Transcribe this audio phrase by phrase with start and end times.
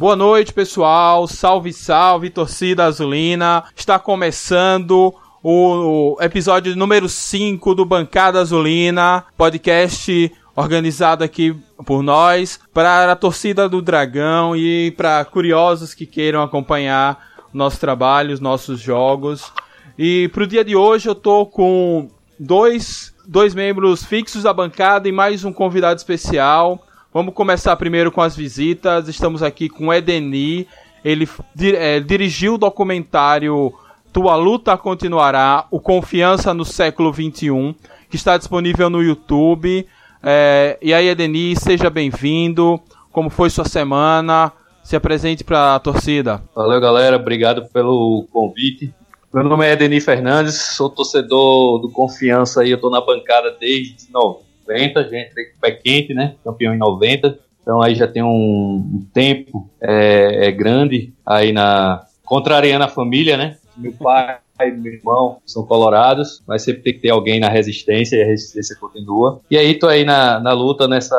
[0.00, 1.28] Boa noite, pessoal.
[1.28, 3.64] Salve, salve, torcida azulina.
[3.76, 13.12] Está começando o episódio número 5 do Bancada Azulina, podcast organizado aqui por nós para
[13.12, 17.22] a torcida do Dragão e para curiosos que queiram acompanhar
[17.52, 19.52] nosso trabalho, os nossos jogos.
[19.98, 22.08] E para o dia de hoje eu tô com
[22.38, 26.86] dois, dois membros fixos da bancada e mais um convidado especial.
[27.12, 29.08] Vamos começar primeiro com as visitas.
[29.08, 30.68] Estamos aqui com Edeni.
[31.04, 31.28] Ele
[31.74, 33.74] é, dirigiu o documentário
[34.12, 37.74] Tua Luta Continuará, o Confiança no Século XXI,
[38.08, 39.84] que está disponível no YouTube.
[40.22, 42.80] É, e aí, Edeni, seja bem-vindo.
[43.10, 44.52] Como foi sua semana?
[44.84, 46.40] Se apresente para a torcida.
[46.54, 47.16] Valeu, galera.
[47.16, 48.94] Obrigado pelo convite.
[49.34, 54.10] Meu nome é Edeni Fernandes, sou torcedor do Confiança e eu estou na bancada desde
[54.12, 56.36] 90 90, a gente pé quente, né?
[56.44, 57.38] Campeão em 90.
[57.62, 62.06] Então aí já tem um, tempo é, é, grande aí na.
[62.24, 63.56] Contrariando a família, né?
[63.76, 64.38] Meu pai
[64.78, 68.76] meu irmão são colorados, mas sempre tem que ter alguém na resistência e a resistência
[68.76, 69.40] continua.
[69.50, 71.16] E aí tô aí na, na luta, nessa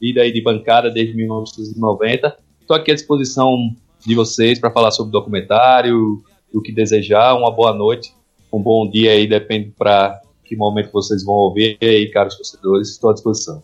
[0.00, 2.36] vida aí de bancada desde 1990.
[2.60, 3.56] Estou aqui à disposição
[4.04, 6.20] de vocês para falar sobre o documentário,
[6.52, 7.36] o que desejar.
[7.36, 8.12] Uma boa noite,
[8.52, 11.76] um bom dia aí, depende para que momento vocês vão ouvir.
[11.80, 13.62] E aí, caros torcedores, estou à disposição.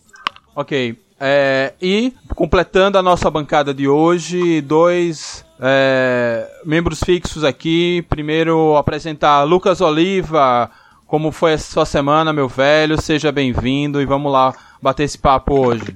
[0.55, 0.97] Ok.
[1.19, 8.03] É, e, completando a nossa bancada de hoje, dois é, membros fixos aqui.
[8.09, 10.71] Primeiro, apresentar Lucas Oliva.
[11.05, 12.99] Como foi a sua semana, meu velho?
[12.99, 15.95] Seja bem-vindo e vamos lá bater esse papo hoje.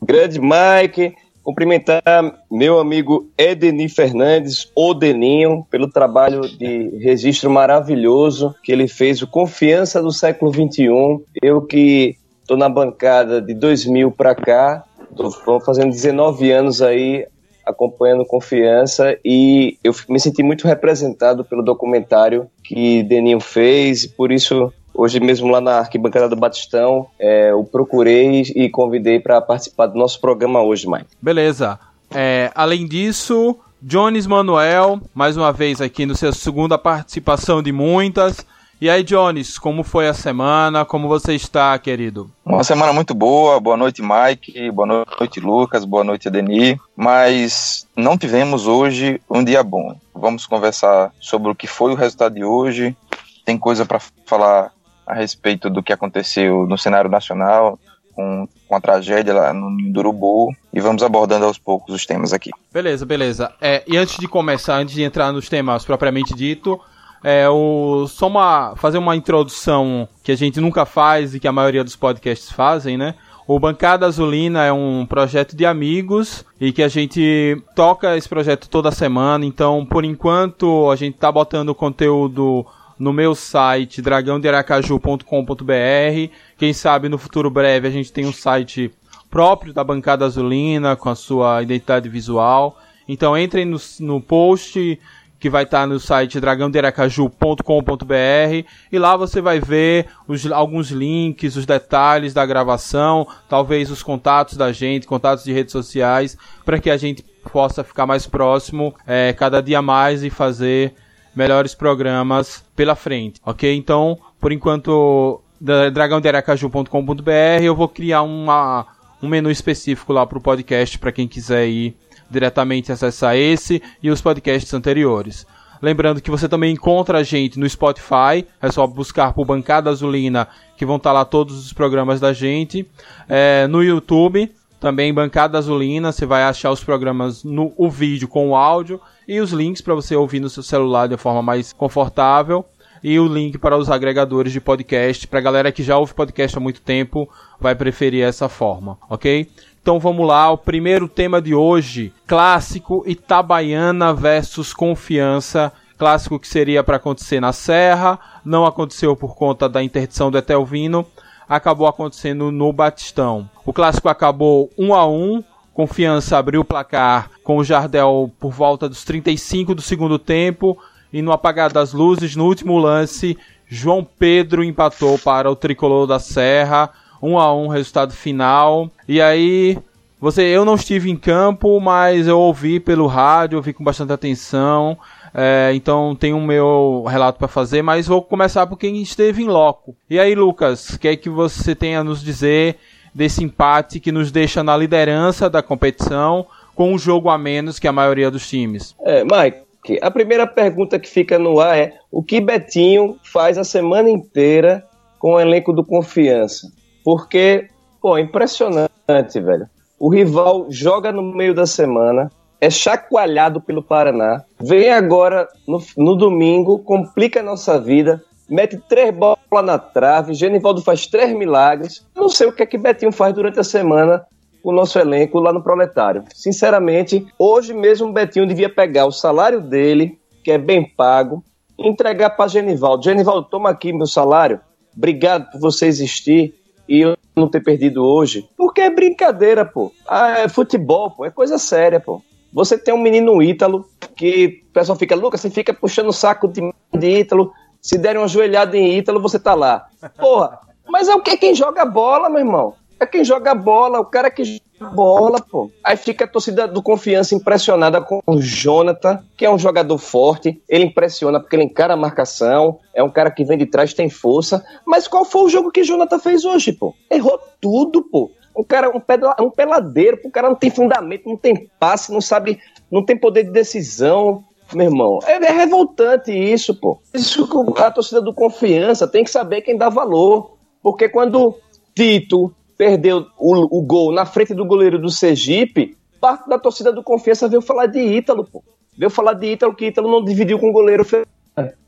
[0.00, 1.14] Grande Mike,
[1.48, 2.02] Cumprimentar
[2.50, 9.26] meu amigo Edeni Fernandes, o Deninho, pelo trabalho de registro maravilhoso que ele fez, o
[9.26, 11.24] Confiança do Século XXI.
[11.42, 17.26] Eu que estou na bancada de 2000 para cá, estou fazendo 19 anos aí
[17.64, 24.70] acompanhando Confiança e eu me senti muito representado pelo documentário que Deninho fez, por isso
[24.98, 29.96] Hoje mesmo lá na arquibancada do Batistão, é, eu procurei e convidei para participar do
[29.96, 31.06] nosso programa hoje, Mike.
[31.22, 31.78] Beleza.
[32.12, 38.44] É, além disso, Jones Manuel, mais uma vez aqui no seu segunda participação de muitas.
[38.80, 40.84] E aí, Jones, como foi a semana?
[40.84, 42.28] Como você está, querido?
[42.44, 43.60] Uma semana muito boa.
[43.60, 44.68] Boa noite, Mike.
[44.72, 45.84] Boa noite, Lucas.
[45.84, 46.76] Boa noite, Denis.
[46.96, 49.94] Mas não tivemos hoje um dia bom.
[50.12, 52.96] Vamos conversar sobre o que foi o resultado de hoje.
[53.44, 54.72] Tem coisa para falar
[55.08, 57.78] a respeito do que aconteceu no cenário nacional,
[58.14, 62.50] com, com a tragédia lá no Urubu e vamos abordando aos poucos os temas aqui.
[62.72, 63.52] Beleza, beleza.
[63.60, 66.80] É, e antes de começar, antes de entrar nos temas propriamente dito,
[67.22, 71.52] é, o, só uma, fazer uma introdução que a gente nunca faz e que a
[71.52, 73.14] maioria dos podcasts fazem, né?
[73.46, 78.68] O Bancada Azulina é um projeto de amigos e que a gente toca esse projeto
[78.68, 79.46] toda semana.
[79.46, 82.66] Então, por enquanto, a gente tá botando conteúdo
[82.98, 86.32] no meu site dragãodearacaju.com.br.
[86.56, 88.90] Quem sabe no futuro breve a gente tem um site
[89.30, 92.76] próprio da Bancada Azulina com a sua identidade visual.
[93.08, 94.98] Então entrem no, no post
[95.38, 101.64] que vai estar no site dragãodearacaju.com.br e lá você vai ver os, alguns links, os
[101.64, 106.96] detalhes da gravação, talvez os contatos da gente, contatos de redes sociais, para que a
[106.96, 110.94] gente possa ficar mais próximo é, cada dia mais e fazer
[111.38, 113.72] melhores programas pela frente, ok?
[113.76, 118.84] Então, por enquanto, dragãoderacaju.com.br eu vou criar uma,
[119.22, 121.96] um menu específico lá para o podcast para quem quiser ir
[122.28, 125.46] diretamente acessar esse e os podcasts anteriores.
[125.80, 130.48] Lembrando que você também encontra a gente no Spotify, é só buscar por Bancada Azulina,
[130.76, 132.84] que vão estar tá lá todos os programas da gente.
[133.28, 134.50] É, no YouTube,
[134.80, 139.40] também Bancada Azulina, você vai achar os programas no o vídeo com o áudio e
[139.40, 142.64] os links para você ouvir no seu celular de forma mais confortável
[143.02, 145.26] e o link para os agregadores de podcast.
[145.26, 147.28] Para galera que já ouve podcast há muito tempo,
[147.60, 149.48] vai preferir essa forma, ok?
[149.80, 155.72] Então vamos lá, o primeiro tema de hoje: clássico Itabaiana versus Confiança.
[155.96, 161.04] Clássico que seria para acontecer na Serra, não aconteceu por conta da interdição do Etelvino,
[161.48, 163.48] acabou acontecendo no Batistão.
[163.64, 165.44] O clássico acabou 1 a 1
[165.78, 170.76] Confiança abriu o placar com o Jardel por volta dos 35 do segundo tempo
[171.12, 176.18] e no apagar das luzes, no último lance, João Pedro empatou para o tricolor da
[176.18, 176.90] Serra,
[177.22, 178.90] 1 a 1 resultado final.
[179.06, 179.78] E aí,
[180.20, 184.98] você, eu não estive em campo, mas eu ouvi pelo rádio, ouvi com bastante atenção.
[185.40, 189.46] É, então tem o meu relato para fazer, mas vou começar por quem esteve em
[189.46, 189.94] loco.
[190.10, 192.76] E aí, Lucas, o que é que você tem a nos dizer
[193.14, 196.44] desse empate que nos deixa na liderança da competição
[196.74, 198.96] com um jogo a menos que a maioria dos times?
[199.00, 203.64] É, Mike, a primeira pergunta que fica no ar é: o que Betinho faz a
[203.64, 204.84] semana inteira
[205.20, 206.68] com o elenco do Confiança?
[207.04, 207.68] Porque,
[208.00, 209.68] pô, é impressionante, velho.
[210.00, 212.28] O rival joga no meio da semana,
[212.60, 219.14] é chacoalhado pelo Paraná, vem agora no, no domingo, complica a nossa vida, mete três
[219.14, 222.06] bolas na trave, Genivaldo faz três milagres.
[222.14, 224.26] Não sei o que é que Betinho faz durante a semana
[224.62, 226.24] com o nosso elenco lá no Proletário.
[226.34, 231.44] Sinceramente, hoje mesmo Betinho devia pegar o salário dele, que é bem pago,
[231.78, 233.04] e entregar para Genivaldo.
[233.04, 234.60] Genivaldo, toma aqui meu salário.
[234.96, 236.54] Obrigado por você existir
[236.88, 238.48] e eu não ter perdido hoje.
[238.56, 239.92] Porque é brincadeira, pô.
[240.06, 241.24] Ah, é futebol, pô.
[241.24, 242.20] É coisa séria, pô.
[242.52, 243.86] Você tem um menino Ítalo
[244.16, 246.60] que o pessoal fica, Lucas, você fica puxando o saco de,
[246.94, 249.86] de Ítalo se derem uma joelhada em Ítalo, você tá lá.
[250.18, 250.58] Porra,
[250.88, 251.36] mas é o que?
[251.36, 252.74] Quem joga bola, meu irmão.
[253.00, 255.70] É quem joga bola, o cara que joga bola, pô.
[255.84, 260.60] Aí fica a torcida do Confiança impressionada com o Jonathan, que é um jogador forte.
[260.68, 262.80] Ele impressiona porque ele encara a marcação.
[262.92, 264.64] É um cara que vem de trás, tem força.
[264.84, 266.92] Mas qual foi o jogo que Jonathan fez hoje, pô?
[267.08, 268.32] Errou tudo, pô.
[268.58, 272.20] Um cara, um, pedla, um peladeiro, o cara não tem fundamento, não tem passe, não
[272.20, 272.58] sabe,
[272.90, 274.44] não tem poder de decisão
[274.74, 277.00] meu irmão, é, é, revoltante isso, pô.
[277.14, 280.58] Isso a torcida do confiança tem que saber quem dá valor.
[280.82, 281.56] Porque quando
[281.94, 287.02] Tito perdeu o, o gol na frente do goleiro do Sergipe, parte da torcida do
[287.02, 288.62] confiança veio falar de Ítalo, pô.
[288.96, 291.06] Veio falar de Ítalo, que Ítalo não dividiu com o goleiro.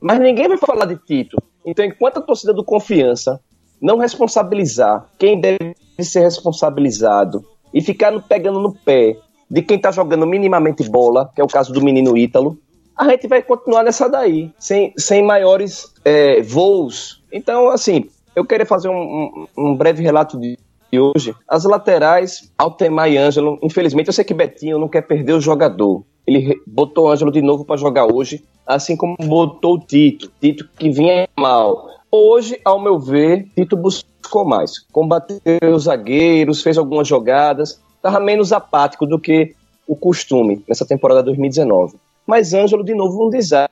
[0.01, 1.37] Mas ninguém vai falar de Tito.
[1.67, 3.41] Então, enquanto a torcida do confiança
[3.81, 5.75] não responsabilizar quem deve
[6.05, 9.17] ser responsabilizado e ficar pegando no pé
[9.51, 12.59] de quem tá jogando minimamente bola, que é o caso do menino Ítalo,
[12.97, 17.23] a gente vai continuar nessa daí, sem, sem maiores é, voos.
[17.33, 18.05] Então, assim,
[18.37, 20.59] eu queria fazer um, um, breve relato de,
[20.93, 21.35] de hoje.
[21.49, 26.05] As laterais, Altemar e Ângelo, infelizmente, eu sei que Betinho não quer perder o jogador.
[26.27, 30.31] Ele botou Ângelo de novo para jogar hoje, assim como botou o Tito.
[30.41, 31.89] Tito que vinha mal.
[32.11, 34.81] Hoje, ao meu ver, Tito buscou mais.
[34.91, 35.41] Combateu
[35.75, 39.55] os zagueiros, fez algumas jogadas, estava menos apático do que
[39.87, 41.97] o costume nessa temporada 2019.
[42.27, 43.71] Mas Ângelo, de novo, um desastre.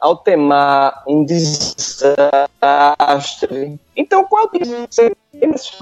[0.00, 2.08] Altemar, um desastre.
[3.96, 4.48] Então, qual
[4.88, 5.12] você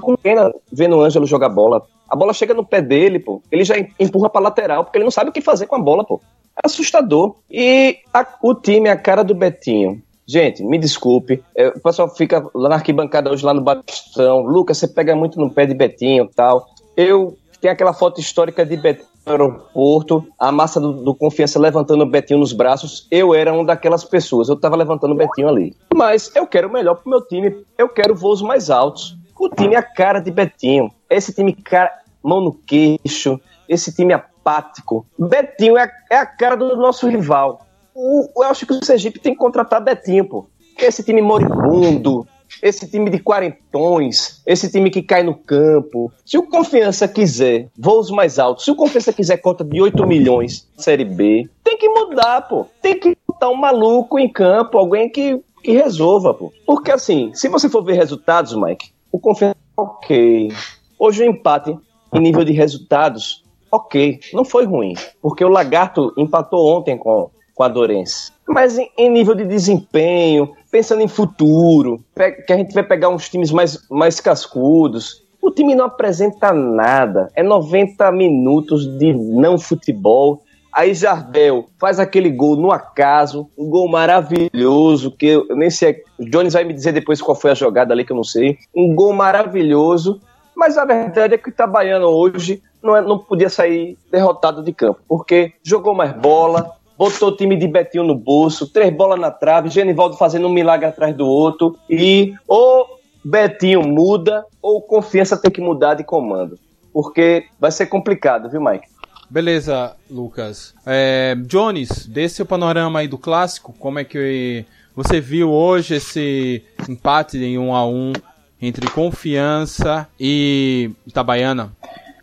[0.01, 1.85] com pena vendo o Ângelo jogar bola?
[2.09, 3.41] A bola chega no pé dele, pô.
[3.51, 6.03] Ele já empurra pra lateral, porque ele não sabe o que fazer com a bola,
[6.03, 6.19] pô.
[6.55, 7.35] É assustador.
[7.49, 10.01] E a, o time, a cara do Betinho.
[10.29, 11.43] Gente, me desculpe.
[11.55, 14.41] É, o pessoal fica lá na arquibancada hoje, lá no Batistão.
[14.41, 16.67] Lucas, você pega muito no pé de Betinho e tal.
[16.95, 22.05] Eu tenho aquela foto histórica de Betinho aeroporto, a massa do, do, Confiança levantando o
[22.05, 25.75] Betinho nos braços, eu era uma daquelas pessoas, eu tava levantando o Betinho ali.
[25.93, 29.15] Mas eu quero o melhor pro meu time, eu quero voos mais altos.
[29.37, 30.91] O time é a cara de Betinho.
[31.09, 31.91] Esse time, cara,
[32.23, 35.05] mão no queixo, esse time apático.
[35.17, 37.61] Betinho é é a cara do nosso rival.
[37.93, 40.47] O, eu acho que o Sergipe tem que contratar Betinho, pô.
[40.77, 42.25] Esse time moribundo,
[42.61, 46.11] esse time de quarentões, esse time que cai no campo.
[46.25, 50.67] Se o Confiança quiser voos mais altos, se o Confiança quiser conta de 8 milhões
[50.77, 52.65] Série B, tem que mudar, pô.
[52.81, 56.51] Tem que botar um maluco em campo, alguém que, que resolva, pô.
[56.65, 60.51] Porque assim, se você for ver resultados, Mike, o Confiança, ok.
[60.97, 61.77] Hoje o empate
[62.13, 64.19] em nível de resultados, ok.
[64.33, 67.29] Não foi ruim, porque o Lagarto empatou ontem com,
[67.59, 68.31] com a Dorense.
[68.47, 72.01] Mas em, em nível de desempenho, pensando em futuro,
[72.47, 75.25] que a gente vai pegar uns times mais, mais cascudos.
[75.41, 77.27] O time não apresenta nada.
[77.35, 80.41] É 90 minutos de não futebol.
[80.71, 86.03] Aí Jardel faz aquele gol no acaso, um gol maravilhoso, que eu nem sei.
[86.17, 88.57] O Jones vai me dizer depois qual foi a jogada ali, que eu não sei.
[88.73, 90.21] Um gol maravilhoso,
[90.55, 94.71] mas a verdade é que o Itabaiano hoje não, é, não podia sair derrotado de
[94.71, 99.31] campo, porque jogou mais bola, botou o time de Betinho no bolso, três bolas na
[99.31, 105.49] trave, Genivaldo fazendo um milagre atrás do outro, e ou Betinho muda, ou Confiança tem
[105.49, 106.59] que mudar de comando.
[106.91, 108.85] Porque vai ser complicado, viu, Mike?
[109.29, 110.73] Beleza, Lucas.
[110.85, 116.61] É, Jones, desse o panorama aí do clássico, como é que você viu hoje esse
[116.89, 118.13] empate em 1 um a 1 um
[118.61, 121.71] entre Confiança e Itabaiana?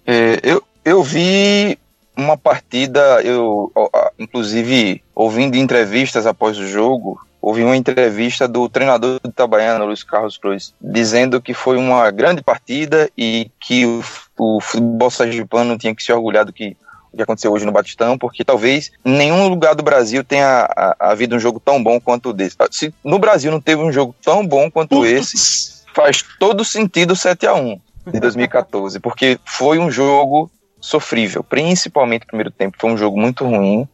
[0.06, 1.78] É, eu, eu vi
[2.16, 3.70] uma partida, eu,
[4.18, 10.36] inclusive, ouvindo entrevistas após o jogo, ouvi uma entrevista do treinador do Itabaiana, Luiz Carlos
[10.36, 14.02] Cruz, dizendo que foi uma grande partida e que o,
[14.38, 16.76] o futebol sergipano tinha que se orgulhar do que,
[17.14, 20.68] que aconteceu hoje no Batistão, porque talvez em nenhum lugar do Brasil tenha
[20.98, 22.56] havido um jogo tão bom quanto o desse.
[22.72, 27.46] Se no Brasil não teve um jogo tão bom quanto esse, faz todo sentido 7
[27.46, 27.80] a 1
[28.12, 30.50] de 2014, porque foi um jogo
[30.86, 33.88] sofrível, principalmente no primeiro tempo, foi um jogo muito ruim.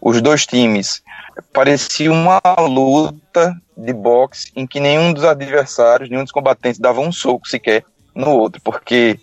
[0.00, 1.02] Os dois times
[1.52, 7.12] parecia uma luta de boxe em que nenhum dos adversários, nenhum dos combatentes dava um
[7.12, 7.84] soco sequer
[8.14, 9.18] no outro, porque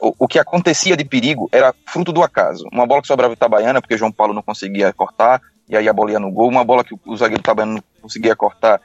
[0.00, 2.64] o, o que acontecia de perigo era fruto do acaso.
[2.72, 6.12] Uma bola que sobrava Itabaiana, porque João Paulo não conseguia cortar, e aí a bola
[6.12, 6.48] ia no gol.
[6.48, 8.80] Uma bola que o zagueiro Itabaiana não conseguia cortar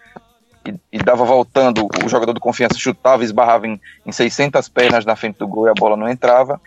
[0.66, 5.16] e, e, dava voltando, o jogador do Confiança chutava esbarrava em, em 600 pernas na
[5.16, 6.60] frente do gol e a bola não entrava.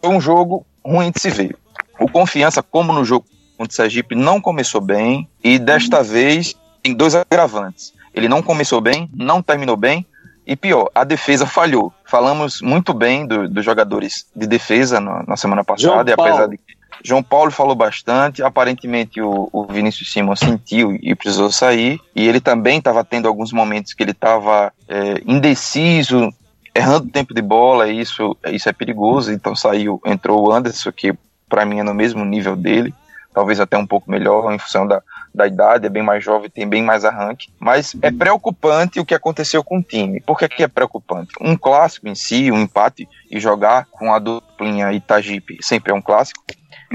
[0.00, 1.56] Foi um jogo ruim de se ver.
[1.98, 3.26] O Confiança, como no jogo
[3.56, 7.92] contra o Sergipe, não começou bem e desta vez tem dois agravantes.
[8.14, 10.06] Ele não começou bem, não terminou bem
[10.46, 11.92] e pior, a defesa falhou.
[12.06, 16.56] Falamos muito bem do, dos jogadores de defesa no, na semana passada, e apesar de
[16.56, 22.26] que João Paulo falou bastante, aparentemente o, o Vinícius Simon sentiu e precisou sair, e
[22.26, 26.32] ele também estava tendo alguns momentos que ele estava é, indeciso,
[26.78, 31.12] errando tempo de bola, isso, isso é perigoso, então saiu, entrou o Anderson, que
[31.48, 32.94] para mim é no mesmo nível dele,
[33.34, 35.02] talvez até um pouco melhor em função da,
[35.34, 37.48] da idade, é bem mais jovem, tem bem mais arranque.
[37.58, 40.20] Mas é preocupante o que aconteceu com o time.
[40.20, 41.32] Por que, que é preocupante?
[41.40, 46.02] Um clássico em si, um empate, e jogar com a duplinha Itagipe sempre é um
[46.02, 46.42] clássico.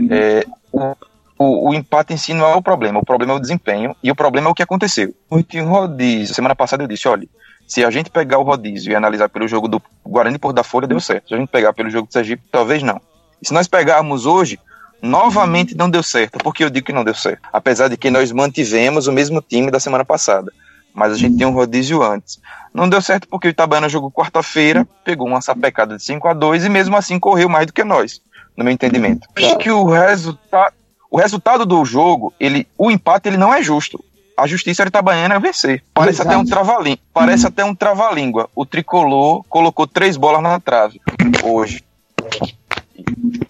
[0.09, 0.95] É, o,
[1.37, 4.11] o, o, empate em si não é o problema, o problema é o desempenho e
[4.11, 5.13] o problema é o que aconteceu.
[5.29, 6.35] Muito em rodízio.
[6.35, 7.27] Semana passada eu disse: olha,
[7.67, 10.87] se a gente pegar o rodízio e analisar pelo jogo do Guarani por da Folha,
[10.87, 11.29] deu certo.
[11.29, 13.01] Se a gente pegar pelo jogo do Sergipe, talvez não.
[13.41, 14.59] E se nós pegarmos hoje,
[15.01, 16.39] novamente não deu certo.
[16.39, 17.41] Por que eu digo que não deu certo?
[17.51, 20.51] Apesar de que nós mantivemos o mesmo time da semana passada.
[20.93, 22.39] Mas a gente tem um rodízio antes.
[22.73, 26.65] Não deu certo porque o Itabaiana jogou quarta-feira, pegou uma sapecada de 5 a 2
[26.65, 28.21] e mesmo assim correu mais do que nós,
[28.55, 29.27] no meu entendimento.
[29.35, 30.73] Acho que o resultado,
[31.09, 34.03] o resultado do jogo, ele, o empate ele não é justo.
[34.35, 35.83] A justiça itabaiana é vencer.
[35.93, 36.29] Parece Exato.
[36.29, 36.99] até um trava-língua.
[37.13, 38.49] Parece até um trava-língua.
[38.55, 40.99] O tricolor colocou três bolas na trave
[41.43, 41.83] hoje.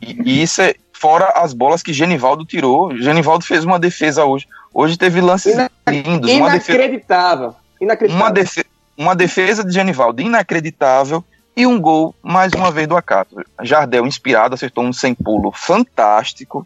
[0.01, 2.95] E, e isso é, fora as bolas que Genivaldo tirou.
[2.97, 4.47] Genivaldo fez uma defesa hoje.
[4.73, 6.29] Hoje teve lances Ina lindos.
[6.29, 7.55] Inacreditável.
[7.79, 8.25] Inacreditável.
[8.25, 8.65] Uma, defe
[8.97, 11.23] uma defesa de Genivaldo inacreditável
[11.55, 13.35] e um gol, mais uma vez, do Acato.
[13.61, 16.65] Jardel, inspirado, acertou um sem pulo fantástico.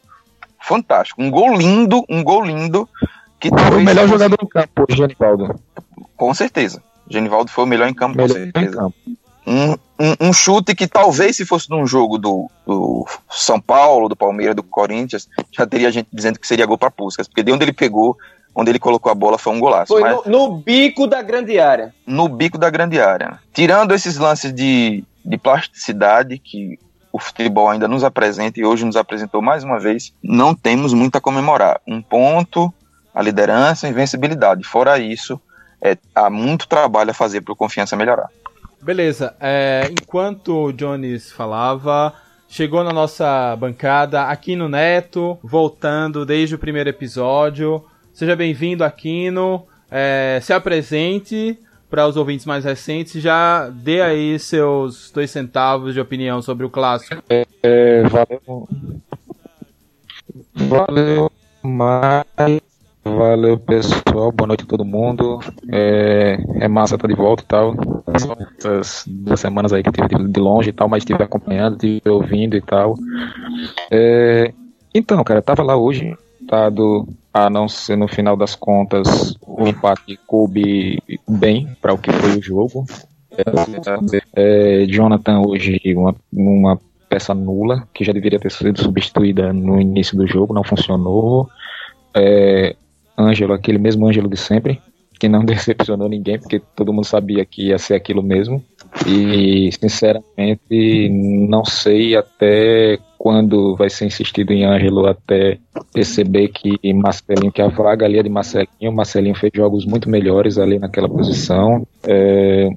[0.59, 1.21] Fantástico.
[1.21, 2.87] Um gol lindo, um gol lindo.
[3.39, 4.13] Que foi o melhor fosse...
[4.13, 5.59] jogador do campo, Genivaldo.
[6.15, 6.81] Com certeza.
[7.09, 8.67] Genivaldo foi o melhor em campo, melhor com certeza.
[8.67, 8.95] Em campo
[9.47, 14.15] um, um, um, chute que talvez se fosse num jogo do, do, São Paulo, do
[14.15, 17.63] Palmeiras, do Corinthians, já teria gente dizendo que seria gol para Puskas, porque de onde
[17.63, 18.17] ele pegou,
[18.53, 19.93] onde ele colocou a bola foi um golaço.
[19.93, 21.95] Foi mas, no, no, bico da grande área.
[22.05, 23.39] No bico da grande área.
[23.53, 26.77] Tirando esses lances de, de plasticidade que
[27.13, 31.17] o futebol ainda nos apresenta e hoje nos apresentou mais uma vez, não temos muito
[31.17, 31.79] a comemorar.
[31.87, 32.71] Um ponto,
[33.17, 34.63] a liderança, a invencibilidade.
[34.63, 35.41] Fora isso,
[35.81, 38.29] é, há muito trabalho a fazer para o confiança melhorar.
[38.79, 42.13] Beleza, é, enquanto o Jones falava,
[42.47, 47.83] chegou na nossa bancada Aquino Neto, voltando desde o primeiro episódio.
[48.13, 49.65] Seja bem-vindo, Aquino.
[49.89, 51.57] É, se apresente
[51.89, 56.67] para os ouvintes mais recentes e já dê aí seus dois centavos de opinião sobre
[56.67, 57.23] o clássico.
[57.27, 58.69] É, é, valeu.
[60.53, 61.31] Valeu
[61.63, 62.76] mais
[63.15, 64.31] Valeu, pessoal.
[64.31, 65.39] Boa noite a todo mundo.
[65.71, 67.75] É, é massa tá de volta e tal.
[68.13, 72.09] Essas duas semanas aí que eu tive de longe e tal, mas estive acompanhando, estive
[72.09, 72.95] ouvindo e tal.
[73.89, 74.53] É,
[74.93, 80.19] então, cara, tava lá hoje, dado a não ser no final das contas o empate
[80.25, 82.85] coube bem para o que foi o jogo.
[84.35, 90.17] É, Jonathan hoje uma, uma peça nula que já deveria ter sido substituída no início
[90.17, 91.47] do jogo, não funcionou.
[92.15, 92.75] É,
[93.17, 94.81] Ângelo, aquele mesmo Ângelo de sempre,
[95.19, 98.63] que não decepcionou ninguém, porque todo mundo sabia que ia ser aquilo mesmo.
[99.05, 101.09] E, sinceramente,
[101.49, 105.57] não sei até quando vai ser insistido em Ângelo até
[105.91, 110.57] perceber que Marcelinho, que a vaga ali é de Marcelinho, Marcelinho fez jogos muito melhores
[110.57, 111.85] ali naquela posição.
[112.07, 112.69] É,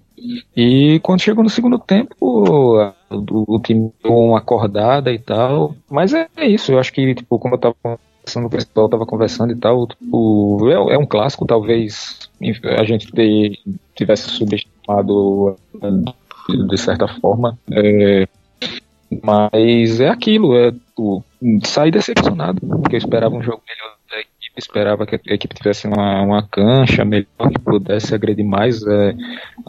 [0.56, 5.74] e quando chegou no segundo tempo, o, o time deu uma acordada e tal.
[5.90, 9.06] Mas é, é isso, eu acho que, tipo, como eu tava conversando, o pessoal tava
[9.06, 9.86] conversando e tal.
[9.86, 12.30] Tipo, é, é, um clássico, talvez
[12.78, 13.58] a gente ter,
[13.94, 15.56] tivesse subestimado
[16.68, 17.58] de certa forma.
[17.72, 18.26] É,
[19.22, 21.22] mas é aquilo, é tu,
[21.64, 23.99] sair decepcionado, porque eu esperava um jogo melhor
[24.60, 29.14] esperava que a equipe tivesse uma, uma cancha melhor, que pudesse agredir mais é,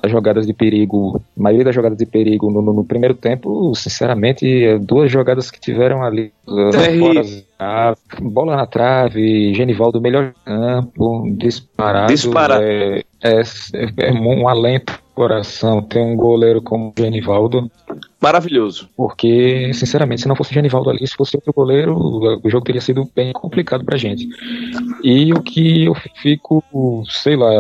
[0.04, 1.22] as jogadas de perigo.
[1.38, 5.50] A maioria das jogadas de perigo no, no, no primeiro tempo, sinceramente, é, duas jogadas
[5.50, 6.32] que tiveram ali.
[6.46, 12.14] Fora, bola na trave, Genivaldo melhor campo, disparado.
[12.14, 12.60] Dispara.
[12.62, 13.42] É, é,
[13.98, 17.70] é, um alento coração ter um goleiro como o Genivaldo.
[18.20, 18.90] Maravilhoso.
[18.96, 22.82] Porque, sinceramente, se não fosse o Genivaldo ali, se fosse outro goleiro, o jogo teria
[22.82, 24.28] sido bem complicado pra gente.
[25.04, 26.64] E o que eu fico,
[27.10, 27.52] sei lá,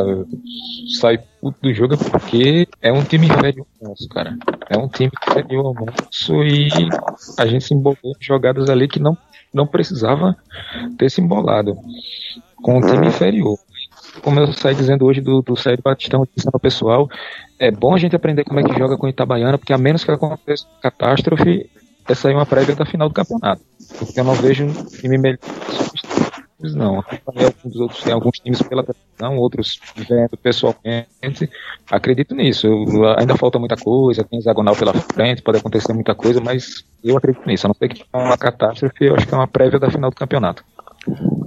[1.00, 4.38] sai puto do jogo é porque é um time velho nosso, cara.
[4.70, 6.70] É um time velho ao nosso e
[7.38, 9.18] a gente se embolou em jogadas ali que não,
[9.54, 10.38] não precisava
[10.98, 11.76] ter se embolado.
[12.62, 13.58] Com um time inferior
[14.22, 17.10] como eu saí dizendo hoje do, do Sérgio Batistão aqui no pessoal,
[17.60, 20.04] é bom a gente aprender como é que joga com o Itabaiana, porque a menos
[20.04, 21.70] que aconteça catástrofe,
[22.08, 23.62] essa aí é uma prévia da final do campeonato.
[23.98, 25.40] Porque eu não vejo um time melhor
[26.70, 27.04] não.
[27.26, 31.50] Alguns outros, tem alguns times pela televisão, outros vendo pessoalmente.
[31.90, 32.68] Acredito nisso.
[32.68, 37.18] Eu, ainda falta muita coisa, tem hexagonal pela frente, pode acontecer muita coisa, mas eu
[37.18, 37.66] acredito nisso.
[37.66, 40.10] A não ser que é uma catástrofe, eu acho que é uma prévia da final
[40.10, 40.64] do campeonato.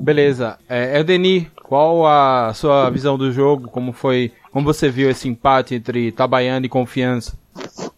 [0.05, 0.59] Beleza.
[0.69, 3.69] É, Eldeni, qual a sua visão do jogo?
[3.69, 7.39] Como foi, como você viu esse empate entre Itabaiana e Confiança?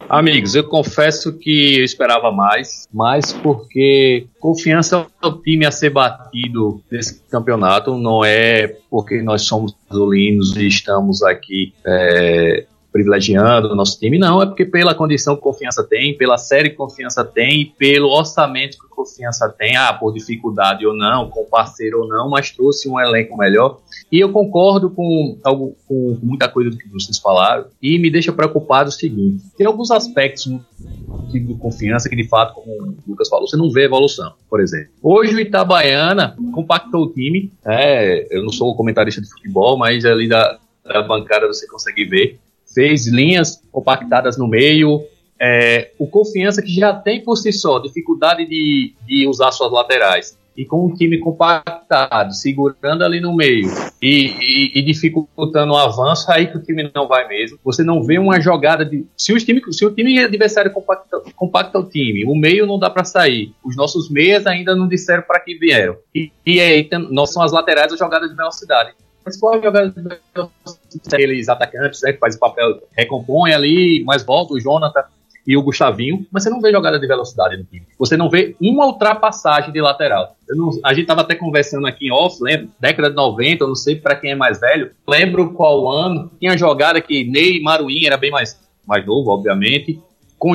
[0.07, 5.89] Amigos, eu confesso que eu esperava mais, mais porque confiança é o time a ser
[5.89, 12.65] batido nesse campeonato, não é porque nós somos azulinos e estamos aqui é,
[12.97, 16.75] privilegiando o nosso time, não, é porque pela condição que confiança tem, pela série que
[16.75, 22.07] confiança tem, pelo orçamento que confiança tem, ah, por dificuldade ou não, com parceiro ou
[22.07, 23.77] não, mas trouxe um elenco melhor.
[24.11, 28.33] E eu concordo com, algo, com muita coisa do que vocês falaram, e me deixa
[28.33, 30.65] preocupado o seguinte: tem alguns aspectos no
[31.29, 34.33] time de confiança que, de fato, como o Lucas falou, você não vê evolução.
[34.49, 39.77] Por exemplo, hoje o Itabaiana compactou o time, é, eu não sou comentarista de futebol,
[39.77, 42.39] mas ali da, da bancada você consegue ver
[42.77, 45.03] fez linhas compactadas no meio.
[45.41, 50.37] É, o Confiança que já tem por si só dificuldade de, de usar suas laterais
[50.55, 53.67] e com um time compactado, segurando ali no meio
[54.01, 57.59] e, e, e, dificultando o avanço, aí que o time não vai mesmo.
[57.63, 59.05] Você não vê uma jogada de.
[59.15, 62.89] Se, os time, se o time adversário compacta, compacta o time, o meio não dá
[62.89, 63.53] para sair.
[63.63, 65.95] Os nossos meias ainda não disseram para que vieram.
[66.13, 68.93] E, e aí, nós são as laterais a jogada de velocidade
[69.27, 69.93] principal jogada
[71.11, 75.03] aqueles atacantes, né, que faz o papel, recompõe ali, mas volta o Jonathan
[75.47, 77.87] e o Gustavinho, mas você não vê jogada de velocidade no time.
[77.97, 80.35] Você não vê uma ultrapassagem de lateral.
[80.49, 82.67] Não, a gente estava até conversando aqui em off, lembra?
[82.77, 84.91] Década de 90, eu não sei para quem é mais velho.
[85.07, 90.01] Lembro qual ano, tinha jogada que Ney Maruim era bem mais, mais novo, obviamente,
[90.37, 90.51] com,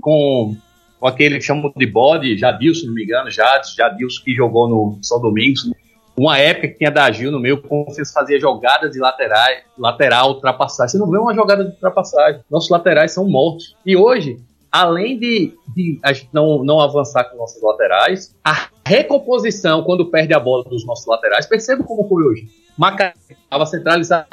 [0.00, 0.56] com,
[0.98, 4.98] com aquele que chamam de bode, Jadilson, se não me engano, Jadilson que jogou no
[5.02, 5.70] São Domingos
[6.16, 10.30] uma época que tinha da Gil no meio, como vocês faziam jogadas de laterais, lateral,
[10.30, 10.92] ultrapassagem.
[10.92, 12.42] Você não vê uma jogada de ultrapassagem.
[12.50, 13.76] Nossos laterais são mortos.
[13.86, 14.38] E hoje,
[14.70, 20.34] além de, de a gente não, não avançar com nossos laterais, a recomposição, quando perde
[20.34, 22.48] a bola dos nossos laterais, perceba como foi hoje.
[22.76, 24.26] Maca estava centralizado,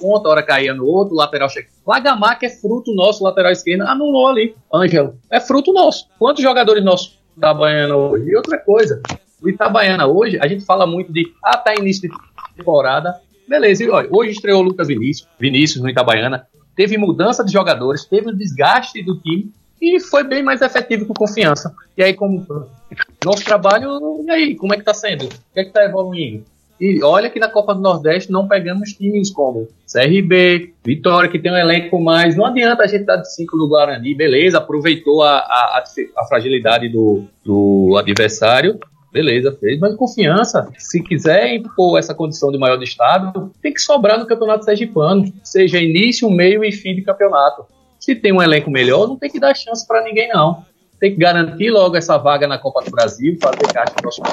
[0.00, 1.68] ponta, hora caía no outro, lateral chega.
[1.86, 4.54] Lagamar, que é fruto nosso, lateral esquerdo, anulou ali.
[4.72, 6.06] Ângelo, é fruto nosso.
[6.18, 8.28] Quantos jogadores nossos tá banhando hoje?
[8.28, 9.00] E outra coisa,
[9.42, 12.16] o Itabaiana hoje, a gente fala muito de, ah, tá início de
[12.56, 13.20] temporada.
[13.48, 18.04] Beleza, e olha, hoje estreou o Lucas Vinícius, Vinícius no Itabaiana, teve mudança de jogadores,
[18.04, 21.72] teve o desgaste do time e foi bem mais efetivo com confiança.
[21.96, 22.44] E aí, como
[23.24, 25.26] nosso trabalho, e aí, como é que tá sendo?
[25.26, 26.44] O que é que tá evoluindo?
[26.78, 31.50] E olha que na Copa do Nordeste não pegamos times como CRB, Vitória, que tem
[31.50, 32.36] um elenco mais.
[32.36, 35.84] Não adianta a gente dar de 5 no Guarani, beleza, aproveitou a, a,
[36.18, 38.78] a fragilidade do, do adversário,
[39.16, 44.18] beleza, fez, mas confiança, se quiser impor essa condição de maior estado, tem que sobrar
[44.18, 47.64] no campeonato sergipano, seja início, meio e fim de campeonato.
[47.98, 50.66] Se tem um elenco melhor, não tem que dar chance para ninguém, não.
[51.00, 54.26] Tem que garantir logo essa vaga na Copa do Brasil, fazer caixa no próximo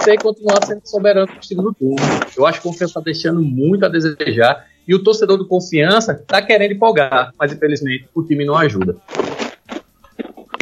[0.00, 1.96] Sem continuar sendo soberano no segundo turno.
[2.36, 4.66] Eu acho que o Confiança está deixando muito a desejar.
[4.86, 8.96] E o torcedor do Confiança está querendo empolgar, mas infelizmente o time não ajuda.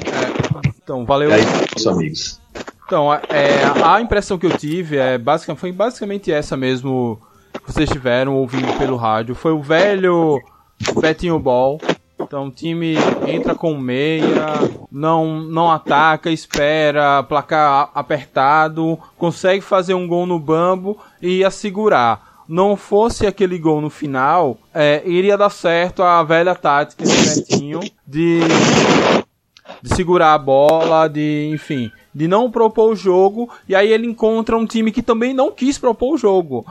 [0.07, 1.31] É, então, valeu.
[1.31, 1.43] E aí,
[1.77, 2.42] meus amigos.
[2.87, 7.21] Então, é, a impressão que eu tive é basicamente, foi basicamente essa mesmo
[7.65, 9.35] que vocês tiveram ouvindo pelo rádio.
[9.35, 10.41] Foi o velho
[11.01, 11.81] Betinho Ball.
[12.21, 12.95] Então o time
[13.27, 14.47] entra com meia,
[14.91, 22.45] não, não ataca, espera, placar apertado, consegue fazer um gol no bambo e ia segurar.
[22.49, 27.81] Não fosse aquele gol no final, é, iria dar certo a velha tática do Betinho
[28.07, 28.41] de,
[29.83, 34.57] de segurar a bola, de enfim de não propor o jogo, e aí ele encontra
[34.57, 36.67] um time que também não quis propor o jogo.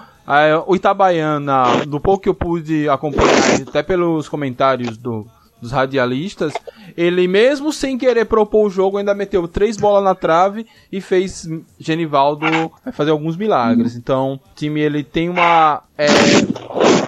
[0.68, 5.26] o Itabaiana, do pouco que eu pude acompanhar, até pelos comentários do,
[5.62, 6.54] dos radialistas,
[6.98, 11.48] ele mesmo sem querer propor o jogo, ainda meteu três bolas na trave e fez
[11.80, 12.46] Genivaldo
[12.94, 13.96] fazer alguns milagres.
[13.96, 15.84] Então, o time ele tem uma.
[15.98, 16.08] É,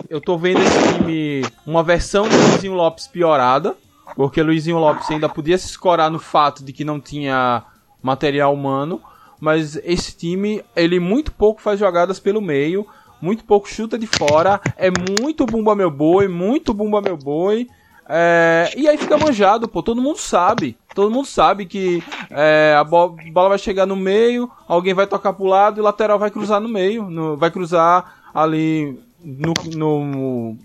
[0.09, 3.75] eu tô vendo esse time uma versão do Luizinho Lopes piorada,
[4.15, 7.63] porque Luizinho Lopes ainda podia se escorar no fato de que não tinha
[8.03, 9.01] material humano,
[9.39, 12.85] mas esse time, ele muito pouco faz jogadas pelo meio,
[13.21, 17.67] muito pouco chuta de fora, é muito bumba meu boi, muito bumba meu boi.
[18.07, 19.81] É, e aí fica manjado, pô.
[19.81, 20.77] Todo mundo sabe.
[20.93, 25.33] Todo mundo sabe que é, a bola, bola, vai chegar no meio, alguém vai tocar
[25.33, 27.09] pro lado e o lateral vai cruzar no meio.
[27.09, 30.57] No, vai cruzar ali no, no,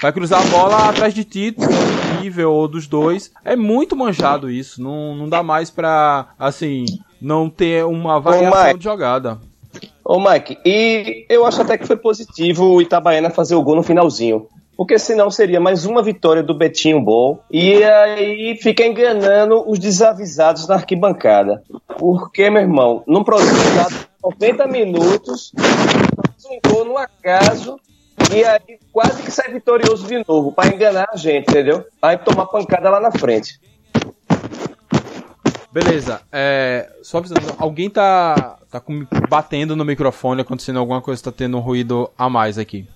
[0.00, 1.54] Vai cruzar a bola atrás de ti,
[2.22, 3.30] nível ou dos dois.
[3.44, 4.82] É muito manjado isso.
[4.82, 6.86] Não, não dá mais pra, assim,
[7.20, 9.38] não ter uma variação de jogada.
[10.04, 13.82] Ô Mike, e eu acho até que foi positivo o Itabaiana fazer o gol no
[13.82, 14.48] finalzinho
[14.80, 20.66] porque senão seria mais uma vitória do Betinho Bom e aí fica enganando os desavisados
[20.66, 21.62] na arquibancada.
[21.98, 25.52] Porque, meu irmão, num produto de 90 minutos,
[26.46, 27.78] um gol no acaso
[28.34, 31.84] e aí quase que sai vitorioso de novo para enganar a gente, entendeu?
[32.00, 33.60] Aí tomar pancada lá na frente.
[35.72, 38.82] Beleza, é, só avisando, alguém tá, tá
[39.28, 42.88] batendo no microfone, acontecendo alguma coisa, tá tendo um ruído a mais aqui.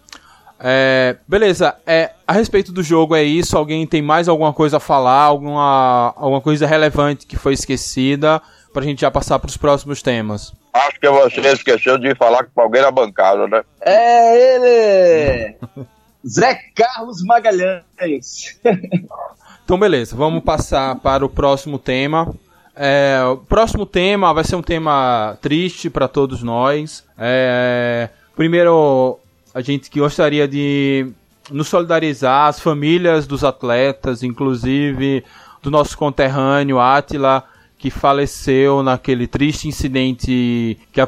[0.59, 3.57] É, beleza, é, a respeito do jogo é isso.
[3.57, 5.25] Alguém tem mais alguma coisa a falar?
[5.25, 8.41] Alguma, alguma coisa relevante que foi esquecida?
[8.75, 10.53] Pra gente já passar pros próximos temas.
[10.73, 13.63] Acho que você esqueceu de falar com alguém na bancada, né?
[13.81, 15.57] É ele!
[16.29, 18.59] Zé Carlos Magalhães.
[19.65, 22.35] então, beleza, vamos passar para o próximo tema.
[22.75, 27.05] É, o próximo tema vai ser um tema triste para todos nós.
[27.17, 29.21] É, primeiro,
[29.55, 31.13] a gente que gostaria de
[31.49, 35.25] nos solidarizar, as famílias dos atletas, inclusive
[35.63, 37.45] do nosso conterrâneo Atila,
[37.85, 40.99] que faleceu naquele triste incidente que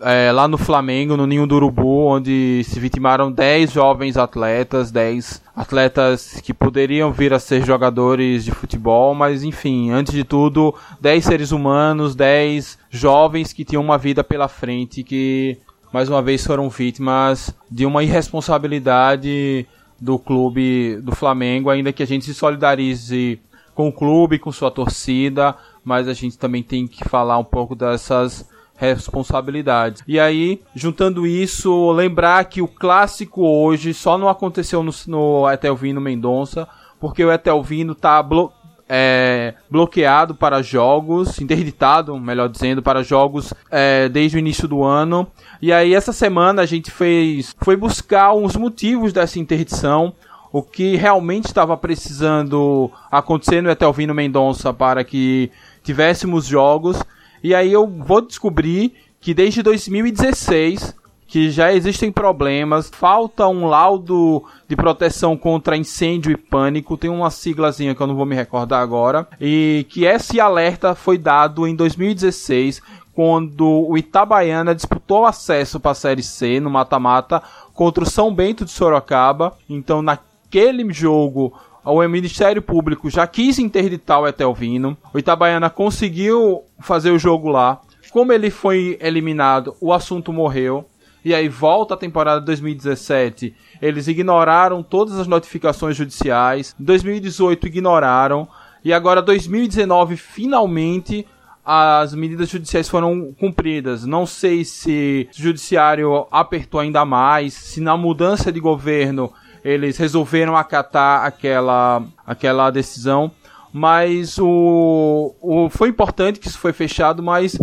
[0.00, 5.42] é, lá no Flamengo, no Ninho do Urubu, onde se vitimaram 10 jovens atletas, 10
[5.56, 11.24] atletas que poderiam vir a ser jogadores de futebol, mas enfim, antes de tudo, 10
[11.24, 15.58] seres humanos, 10 jovens que tinham uma vida pela frente que
[15.92, 19.66] mais uma vez foram vítimas de uma irresponsabilidade
[20.00, 23.40] do clube do Flamengo, ainda que a gente se solidarize
[23.74, 25.56] com o clube, com sua torcida,
[25.90, 30.04] mas a gente também tem que falar um pouco dessas responsabilidades.
[30.06, 36.00] E aí, juntando isso, lembrar que o clássico hoje só não aconteceu no, no Etelvino
[36.00, 36.68] Mendonça,
[37.00, 38.52] porque o Etelvino tá blo
[38.88, 45.26] é, bloqueado para jogos, interditado, melhor dizendo, para jogos é, desde o início do ano.
[45.60, 50.14] E aí essa semana a gente fez, foi buscar uns motivos dessa interdição,
[50.52, 55.50] o que realmente estava precisando acontecer no Etelvino Mendonça para que
[55.82, 57.02] tivéssemos jogos.
[57.42, 64.42] E aí eu vou descobrir que desde 2016 que já existem problemas, falta um laudo
[64.68, 68.82] de proteção contra incêndio e pânico, tem uma siglazinha que eu não vou me recordar
[68.82, 72.82] agora, e que esse alerta foi dado em 2016
[73.14, 77.40] quando o Itabaiana disputou acesso para a Série C no mata-mata
[77.74, 79.56] contra o São Bento de Sorocaba.
[79.68, 81.52] Então, naquele jogo,
[81.90, 84.96] o Ministério Público já quis interditar o Etelvino.
[85.12, 87.80] O Itabaiana conseguiu fazer o jogo lá.
[88.10, 90.84] Como ele foi eliminado, o assunto morreu
[91.24, 96.74] e aí volta a temporada 2017, eles ignoraram todas as notificações judiciais.
[96.78, 98.48] 2018 ignoraram
[98.82, 101.26] e agora 2019 finalmente
[101.64, 104.04] as medidas judiciais foram cumpridas.
[104.04, 109.32] Não sei se o judiciário apertou ainda mais, se na mudança de governo
[109.64, 113.30] eles resolveram acatar aquela, aquela decisão.
[113.72, 117.56] Mas o, o foi importante que isso foi fechado, mas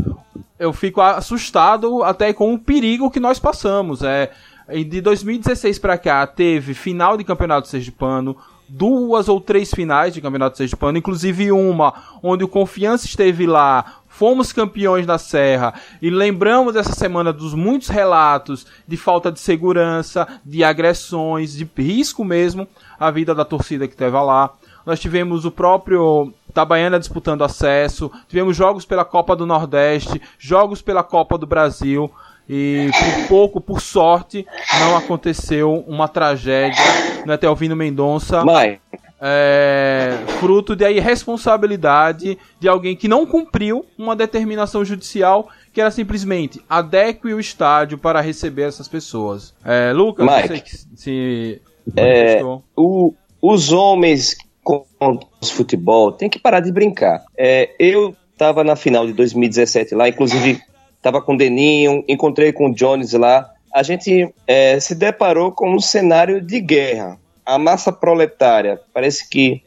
[0.57, 4.01] eu fico assustado até com o perigo que nós passamos.
[4.03, 4.31] É,
[4.69, 10.57] de 2016 para cá teve final de campeonato sergipano, duas ou três finais de campeonato
[10.57, 16.91] sergipano, inclusive uma onde o Confiança esteve lá, fomos campeões da Serra e lembramos essa
[16.91, 22.67] semana dos muitos relatos de falta de segurança, de agressões, de risco mesmo
[22.99, 24.51] à vida da torcida que esteve lá.
[24.83, 31.03] Nós tivemos o próprio Itabaiana disputando acesso, tivemos jogos pela Copa do Nordeste, jogos pela
[31.03, 32.11] Copa do Brasil.
[32.49, 34.47] E por pouco, por sorte,
[34.79, 36.81] não aconteceu uma tragédia
[37.25, 38.43] no Etelvino Mendonça.
[38.45, 38.79] Mãe.
[39.19, 46.61] É, fruto de irresponsabilidade de alguém que não cumpriu uma determinação judicial que era simplesmente
[46.69, 49.53] adeque o estádio para receber essas pessoas.
[49.65, 51.61] É, Lucas, Mike, sei se.
[51.95, 52.41] É,
[52.75, 57.23] o, os homens com o futebol tem que parar de brincar.
[57.37, 60.61] É, eu estava na final de 2017 lá, inclusive
[60.95, 63.49] estava com o Deninho, encontrei com o Jones lá.
[63.73, 67.17] a gente é, se deparou com um cenário de guerra.
[67.47, 69.61] A massa proletária, parece que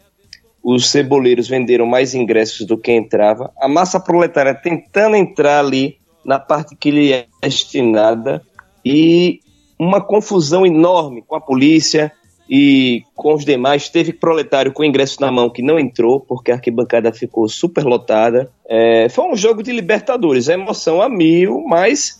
[0.63, 3.51] os ceboleiros venderam mais ingressos do que entrava.
[3.59, 8.43] A massa proletária tentando entrar ali na parte que lhe é destinada
[8.85, 9.41] e
[9.79, 12.13] uma confusão enorme com a polícia
[12.51, 13.89] e com os demais.
[13.89, 18.51] Teve proletário com ingresso na mão que não entrou porque a arquibancada ficou super lotada.
[18.69, 22.19] É, foi um jogo de Libertadores, a emoção a mil, mas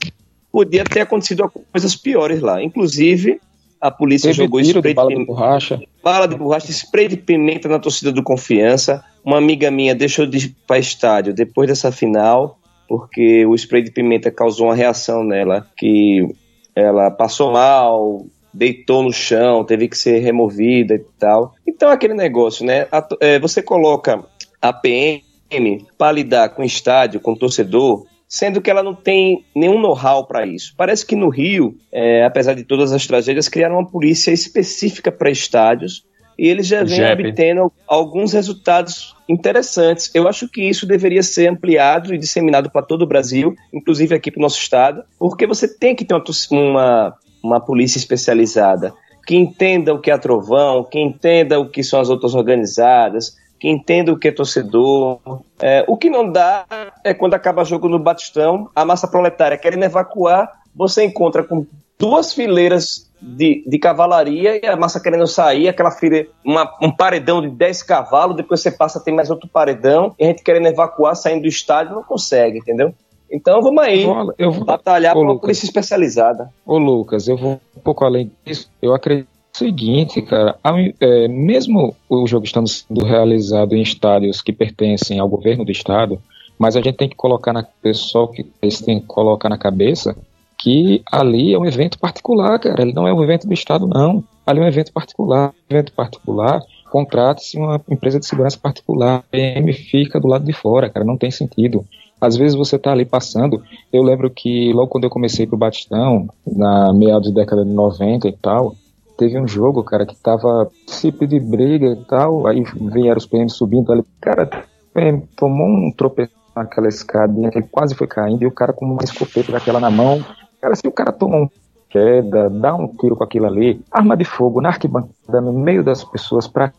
[0.51, 2.63] podia ter acontecido coisas piores lá.
[2.63, 3.39] Inclusive,
[3.81, 5.81] a polícia Teve jogou tiro spray de bala de de borracha.
[6.03, 9.03] bala de borracha, spray de pimenta na torcida do Confiança.
[9.25, 13.91] Uma amiga minha deixou de ir para estádio depois dessa final, porque o spray de
[13.91, 16.27] pimenta causou uma reação nela, que
[16.75, 21.55] ela passou mal, deitou no chão, teve que ser removida e tal.
[21.67, 22.87] Então aquele negócio, né?
[23.21, 24.25] É, você coloca
[24.61, 29.45] a PM para lidar com o estádio, com o torcedor, sendo que ela não tem
[29.55, 30.73] nenhum know-how para isso.
[30.77, 35.33] Parece que no Rio, é, apesar de todas as tragédias, criaram uma polícia específica para
[35.33, 36.05] estádios
[36.39, 40.11] e eles já vêm obtendo alguns resultados interessantes.
[40.15, 44.31] Eu acho que isso deveria ser ampliado e disseminado para todo o Brasil, inclusive aqui
[44.31, 48.95] para o nosso estado, porque você tem que ter uma, uma, uma polícia especializada
[49.27, 53.69] que entenda o que é trovão, que entenda o que são as outras organizadas, que
[53.69, 55.21] entenda o que é torcedor.
[55.61, 56.65] É, o que não dá
[57.05, 61.67] é quando acaba jogo no Batistão, a massa proletária querendo evacuar, você encontra com
[61.99, 67.43] duas fileiras de, de cavalaria e a massa querendo sair, aquela fileira, uma- um paredão
[67.43, 71.15] de 10 cavalos, depois você passa, tem mais outro paredão, e a gente querendo evacuar,
[71.15, 72.95] saindo do estádio, não consegue, entendeu?
[73.31, 74.03] Então vamos aí,
[74.39, 76.51] Eu vou, batalhar por uma polícia especializada.
[76.65, 78.71] Ô Lucas, eu vou um pouco além disso.
[78.81, 79.29] Eu acredito
[79.61, 85.29] seguinte, cara, ao- é, mesmo o jogo estando sendo realizado em estádios que pertencem ao
[85.29, 86.19] governo do estado,
[86.59, 90.17] mas a gente tem que colocar na pessoal que eles têm que colocar na cabeça
[90.59, 92.83] que ali é um evento particular, cara.
[92.83, 94.23] Ele não é um evento do estado, não.
[94.47, 95.55] Ali é um evento particular.
[95.71, 99.21] Evento particular, contrata-se uma empresa de segurança particular.
[99.21, 101.05] A PM fica do lado de fora, cara.
[101.05, 101.85] Não tem sentido.
[102.21, 103.63] Às vezes você tá ali passando.
[103.91, 108.29] Eu lembro que logo quando eu comecei pro Batistão, na meados da década de 90
[108.29, 108.75] e tal,
[109.21, 113.51] teve um jogo, cara, que tava tipo de briga e tal, aí vieram os PM
[113.51, 114.03] subindo ali.
[114.19, 118.51] Cara, o PM tomou um tropeço naquela escadinha que ele quase foi caindo e o
[118.51, 120.25] cara com uma escopeta daquela na mão.
[120.61, 121.49] Cara, se o cara toma um
[121.91, 126.03] queda, dá um tiro com aquilo ali, arma de fogo na arquibancada, no meio das
[126.03, 126.73] pessoas, pra,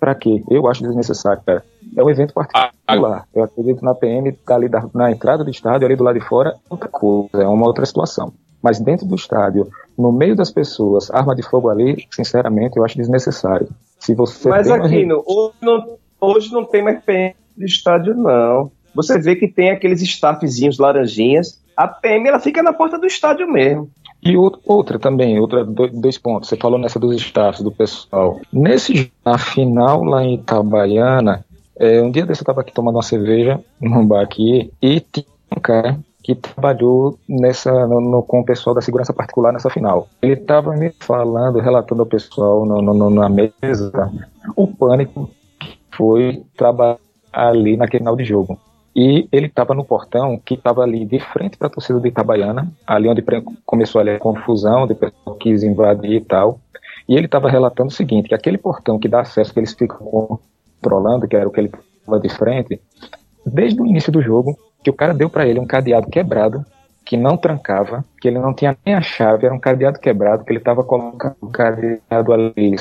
[0.00, 0.42] pra quê?
[0.50, 1.62] Eu acho desnecessário, cara.
[1.96, 2.72] É um evento particular.
[3.34, 6.24] Eu acredito na PM, tá ali da- na entrada do estádio, ali do lado de
[6.26, 8.32] fora, é outra coisa, é uma outra situação.
[8.62, 12.96] Mas dentro do estádio, no meio das pessoas, arma de fogo ali, sinceramente, eu acho
[12.96, 13.68] desnecessário.
[13.98, 15.86] Se você Mas Aquino, hoje não,
[16.20, 18.70] hoje não tem mais PM de estádio, não.
[18.94, 21.60] Você vê que tem aqueles staffzinhos laranjinhas.
[21.76, 23.88] A PM ela fica na porta do estádio mesmo.
[24.20, 26.48] E out- outra também, outra, do- dois pontos.
[26.48, 28.40] Você falou nessa dos staffs do pessoal.
[28.52, 31.44] Nesse na final lá em Itabaiana,
[31.78, 35.24] é, um dia desse eu tava aqui tomando uma cerveja num bar aqui e tinha
[35.56, 40.08] um cara que trabalhou nessa no, no- com o pessoal da segurança particular nessa final.
[40.20, 43.90] Ele tava me falando, relatando ao pessoal no, no- na mesa
[44.54, 46.98] o pânico que foi trabalhar
[47.32, 48.58] ali naquele final de jogo.
[48.94, 52.70] E ele estava no portão que estava ali de frente para a torcida de Itabaiana,
[52.86, 53.24] ali onde
[53.64, 56.60] começou ali a confusão, onde o pessoal quis invadir e tal.
[57.08, 59.96] E ele estava relatando o seguinte, que aquele portão que dá acesso, que eles ficam
[60.78, 62.78] controlando, que era o que ele estava de frente,
[63.46, 66.64] desde o início do jogo, que o cara deu para ele um cadeado quebrado,
[67.04, 70.50] que não trancava, que ele não tinha nem a chave, era um cadeado quebrado, que
[70.52, 72.76] ele estava colocando o cadeado ali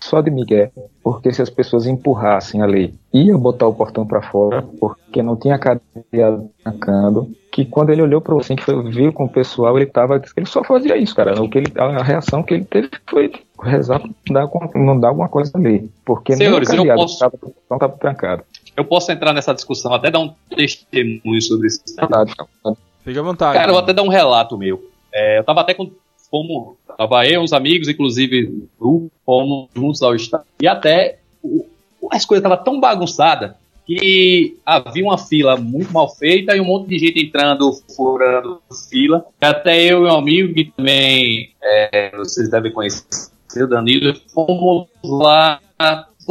[0.00, 0.70] só de Miguel,
[1.02, 5.58] porque se as pessoas empurrassem ali, ia botar o portão para fora, porque não tinha
[5.58, 9.86] cadeado trancando, que quando ele olhou para assim que foi, viu com o pessoal, ele
[9.86, 11.42] tava, ele só fazia isso, cara.
[11.42, 15.08] O que ele, a reação que ele teve foi rezar não dar, alguma- não dar
[15.08, 18.44] alguma coisa ali, porque Senhores, nem o cadeado posso- tava, o portão tava trancado.
[18.76, 21.80] Eu posso entrar nessa discussão, até dar um testemunho sobre isso.
[21.86, 23.54] Fique à vontade.
[23.54, 24.90] Cara, eu vou até dar um relato meu.
[25.12, 25.90] É, eu tava até com.
[26.30, 30.44] Fomos, tava eu, uns amigos, inclusive o fomos juntos ao estado.
[30.60, 31.64] E até o-
[32.10, 33.52] as coisas estavam tão bagunçadas
[33.86, 38.60] que havia uma fila muito mal feita e um monte de gente entrando, furando
[38.90, 39.24] fila.
[39.40, 43.06] Até eu e um amigo que também é, vocês devem conhecer,
[43.62, 45.60] o Danilo, fomos lá,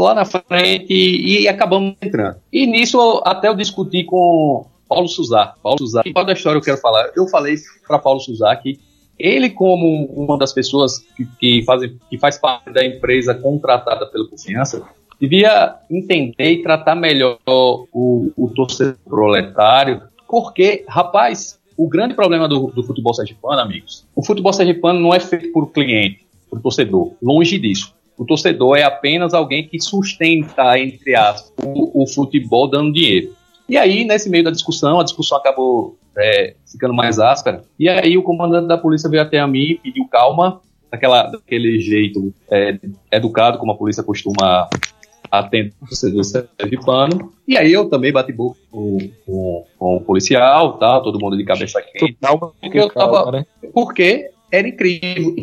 [0.01, 2.37] lá na frente e, e acabamos entrando.
[2.51, 5.53] E nisso até eu discuti com Paulo Suzá.
[5.61, 6.01] Paulo Suzá.
[6.05, 7.11] E qual da história eu quero falar?
[7.15, 7.55] Eu falei
[7.87, 8.79] para Paulo Suzá que
[9.17, 14.27] ele, como uma das pessoas que, que, fazem, que faz parte da empresa contratada pela
[14.27, 14.83] confiança,
[15.19, 22.67] devia entender e tratar melhor o, o torcedor proletário, porque, rapaz, o grande problema do,
[22.67, 27.13] do futebol sergipano, amigos, o futebol sergipano não é feito por cliente, por torcedor.
[27.21, 27.94] Longe disso.
[28.17, 33.33] O torcedor é apenas alguém que sustenta, entre aspas, o, o futebol dando dinheiro.
[33.67, 37.63] E aí, nesse meio da discussão, a discussão acabou é, ficando mais áspera.
[37.77, 41.79] E aí, o comandante da polícia veio até a mim e pediu calma, daquela, daquele
[41.79, 42.79] jeito é,
[43.11, 44.69] educado, como a polícia costuma
[45.29, 47.33] atender o torcedor sergipano.
[47.47, 51.43] E aí, eu também bati boca com, com, com, o policial, tal, todo mundo de
[51.43, 52.15] cabeça quente.
[52.61, 53.45] Porque, eu tava, né?
[53.73, 55.35] porque era incrível.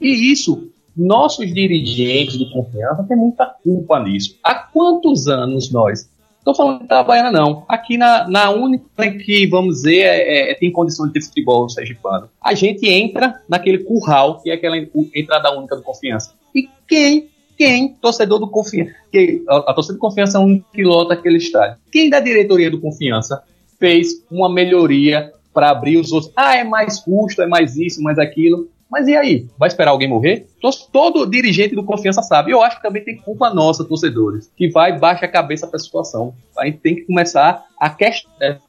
[0.00, 4.36] E isso nossos dirigentes de confiança têm muita culpa nisso.
[4.42, 6.08] Há quantos anos nós?
[6.44, 7.64] Estou falando de Itabaiana, não.
[7.66, 12.28] Aqui na, na única que, vamos dizer, é, é, tem condição de ter futebol sergipano.
[12.38, 16.34] A gente entra naquele curral, que é aquela entrada única do confiança.
[16.54, 21.14] E quem, quem, torcedor do confiança, que, a, a torcida do confiança é um pilota
[21.14, 21.78] aquele estádio.
[21.90, 23.42] Quem da diretoria do confiança
[23.80, 26.30] fez uma melhoria para abrir os outros?
[26.36, 28.68] Ah, é mais custo, é mais isso, mais aquilo.
[28.94, 29.48] Mas e aí?
[29.58, 30.46] Vai esperar alguém morrer?
[30.92, 32.52] Todo dirigente do confiança sabe.
[32.52, 35.80] Eu acho que também tem culpa nossa, torcedores, que vai baixa a cabeça para a
[35.80, 36.32] situação.
[36.56, 38.60] A gente tem que começar a questionar.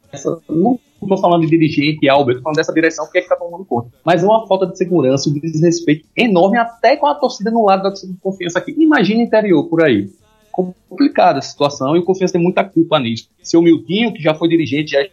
[0.50, 3.90] Não estou falando de dirigente, Albert, falando dessa direção, que é que está tomando conta.
[4.04, 7.84] Mas é uma falta de segurança, um desrespeito enorme, até com a torcida no lado
[7.84, 8.74] da torcida confiança aqui.
[8.76, 10.10] Imagina interior por aí
[10.52, 13.30] complicada a situação e o Confiança tem muita culpa nisso.
[13.44, 15.06] Seu Mildinho, que já foi dirigente, já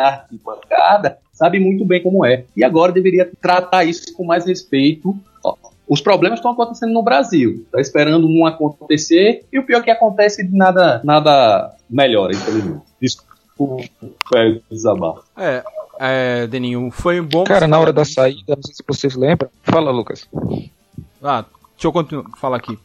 [0.00, 2.44] está de pancada, sabe muito bem como é.
[2.56, 5.16] E agora deveria tratar isso com mais respeito.
[5.44, 5.54] Ó,
[5.86, 7.62] os problemas estão acontecendo no Brasil.
[7.66, 12.82] Está esperando um acontecer e o pior é que acontece nada nada melhora, infelizmente.
[13.00, 13.84] Desculpa,
[14.34, 15.22] é desabafo.
[15.36, 15.62] É,
[15.98, 17.44] é, Deninho, foi bom.
[17.44, 19.50] Cara, na hora da saída, não sei se vocês lembram.
[19.62, 20.26] Fala, Lucas.
[21.22, 22.78] Ah, deixa eu continuar, falar aqui.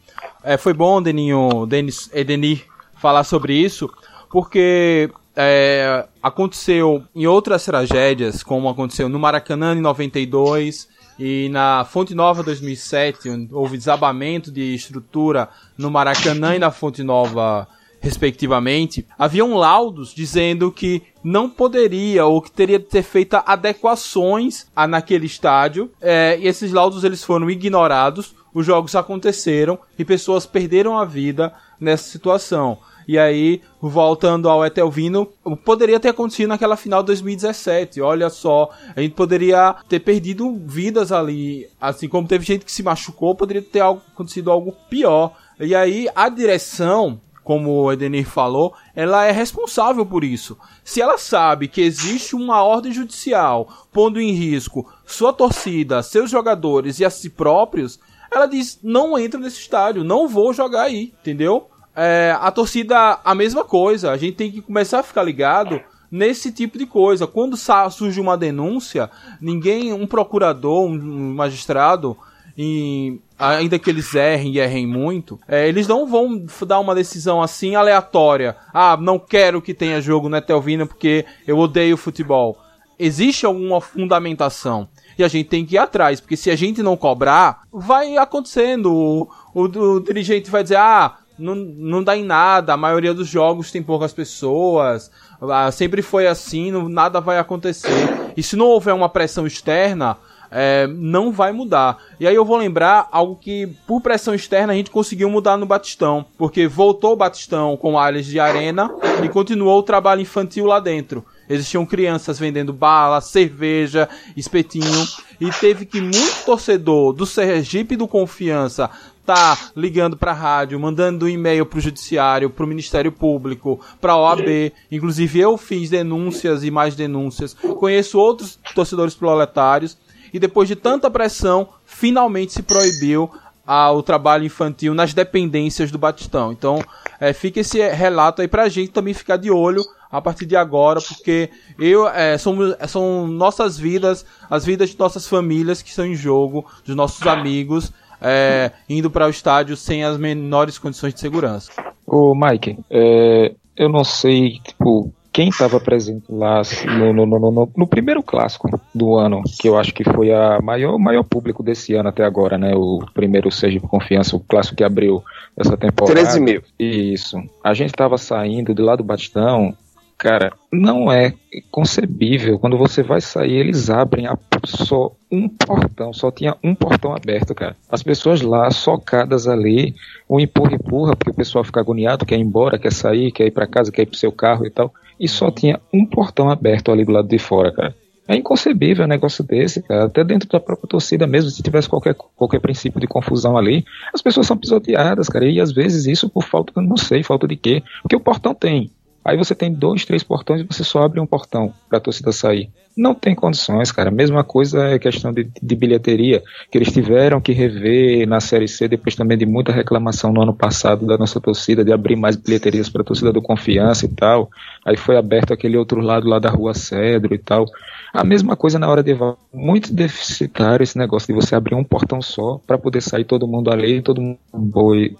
[0.44, 3.90] É, foi bom, Deninho, Denis, Edenir, falar sobre isso,
[4.30, 12.14] porque é, aconteceu em outras tragédias, como aconteceu no Maracanã em 92 e na Fonte
[12.14, 17.68] Nova 2007, houve desabamento de estrutura no Maracanã e na Fonte Nova
[18.00, 24.86] respectivamente, haviam laudos dizendo que não poderia ou que teria que ter feito adequações a,
[24.86, 25.90] naquele estádio.
[26.00, 28.34] É, e esses laudos eles foram ignorados.
[28.54, 32.78] Os jogos aconteceram e pessoas perderam a vida nessa situação.
[33.06, 35.26] E aí, voltando ao Etelvino,
[35.64, 38.00] poderia ter acontecido naquela final de 2017.
[38.00, 41.68] Olha só, a gente poderia ter perdido vidas ali.
[41.80, 45.36] Assim como teve gente que se machucou, poderia ter acontecido algo pior.
[45.60, 50.58] E aí, a direção como o Edenir falou, ela é responsável por isso.
[50.82, 56.98] Se ela sabe que existe uma ordem judicial pondo em risco sua torcida, seus jogadores
[56.98, 58.00] e a si próprios,
[58.32, 61.68] ela diz: não entra nesse estádio, não vou jogar aí, entendeu?
[61.96, 64.10] É, a torcida, a mesma coisa.
[64.10, 65.80] A gente tem que começar a ficar ligado
[66.10, 67.26] nesse tipo de coisa.
[67.26, 67.56] Quando
[67.90, 72.16] surge uma denúncia, ninguém, um procurador, um magistrado,
[72.56, 77.42] em, ainda que eles errem e errem muito, é, eles não vão dar uma decisão
[77.42, 78.56] assim aleatória.
[78.72, 82.58] Ah, não quero que tenha jogo no Etelvina porque eu odeio futebol.
[82.98, 84.88] Existe alguma fundamentação.
[85.18, 88.92] E a gente tem que ir atrás, porque se a gente não cobrar, vai acontecendo.
[88.92, 93.28] O, o, o dirigente vai dizer, ah, não, não dá em nada, a maioria dos
[93.28, 98.32] jogos tem poucas pessoas, ah, sempre foi assim, não, nada vai acontecer.
[98.36, 100.16] E se não houver uma pressão externa,
[100.50, 101.98] é, não vai mudar.
[102.18, 105.66] E aí eu vou lembrar algo que, por pressão externa, a gente conseguiu mudar no
[105.66, 106.24] Batistão.
[106.38, 108.90] Porque voltou o Batistão com áreas de arena
[109.22, 111.24] e continuou o trabalho infantil lá dentro.
[111.48, 115.06] Existiam crianças vendendo bala, cerveja, espetinho.
[115.40, 118.90] E teve que muito torcedor do Sergipe do Confiança
[119.26, 124.12] tá ligando para a rádio, mandando e-mail para o judiciário, para o Ministério Público, para
[124.12, 124.72] a OAB.
[124.90, 127.54] Inclusive eu fiz denúncias e mais denúncias.
[127.54, 129.98] Conheço outros torcedores proletários
[130.32, 133.30] e depois de tanta pressão, finalmente se proibiu
[133.66, 136.52] a, o trabalho infantil nas dependências do Batistão.
[136.52, 136.80] Então,
[137.18, 141.00] é, fica esse relato aí pra gente também ficar de olho a partir de agora,
[141.00, 146.14] porque eu é, somos, são nossas vidas, as vidas de nossas famílias que estão em
[146.14, 151.72] jogo, dos nossos amigos é, indo para o estádio sem as menores condições de segurança.
[152.06, 156.62] Ô, Mike, é, eu não sei, tipo, quem estava presente lá
[156.98, 160.98] no, no, no, no, primeiro clássico do ano, que eu acho que foi a maior,
[160.98, 162.74] maior público desse ano até agora, né?
[162.74, 165.22] O primeiro Seja Confiança, o clássico que abriu
[165.54, 166.18] essa temporada.
[166.22, 166.62] 13 mil.
[166.78, 167.36] Isso.
[167.62, 169.76] A gente estava saindo de lá do Batistão
[170.18, 171.34] Cara, não é
[171.70, 172.58] concebível.
[172.58, 177.54] Quando você vai sair, eles abrem a, só um portão, só tinha um portão aberto,
[177.54, 177.76] cara.
[177.90, 179.94] As pessoas lá, socadas ali,
[180.28, 183.66] um empurra-empurra, porque o pessoal fica agoniado, quer ir embora, quer sair, quer ir para
[183.66, 184.92] casa, quer ir pro seu carro e tal.
[185.20, 187.94] E só tinha um portão aberto ali do lado de fora, cara.
[188.28, 190.06] É inconcebível um negócio desse, cara.
[190.06, 194.20] Até dentro da própria torcida mesmo, se tivesse qualquer, qualquer princípio de confusão ali, as
[194.20, 195.46] pessoas são pisoteadas, cara.
[195.48, 197.82] E às vezes isso por falta, não sei, falta de quê.
[198.02, 198.90] Porque o portão tem.
[199.26, 202.30] Aí você tem dois, três portões e você só abre um portão para a torcida
[202.30, 202.70] sair.
[202.96, 204.08] Não tem condições, cara.
[204.08, 208.86] Mesma coisa é questão de, de, bilheteria, que eles tiveram que rever na Série C,
[208.86, 212.88] depois também de muita reclamação no ano passado da nossa torcida, de abrir mais bilheterias
[212.88, 214.48] para a torcida do Confiança e tal.
[214.84, 217.66] Aí foi aberto aquele outro lado lá da Rua Cedro e tal.
[218.14, 219.14] A mesma coisa na hora de
[219.52, 223.72] muito deficitário esse negócio de você abrir um portão só para poder sair todo mundo
[223.72, 224.38] ali, todo mundo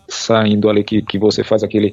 [0.08, 1.92] saindo ali que, que você faz aquele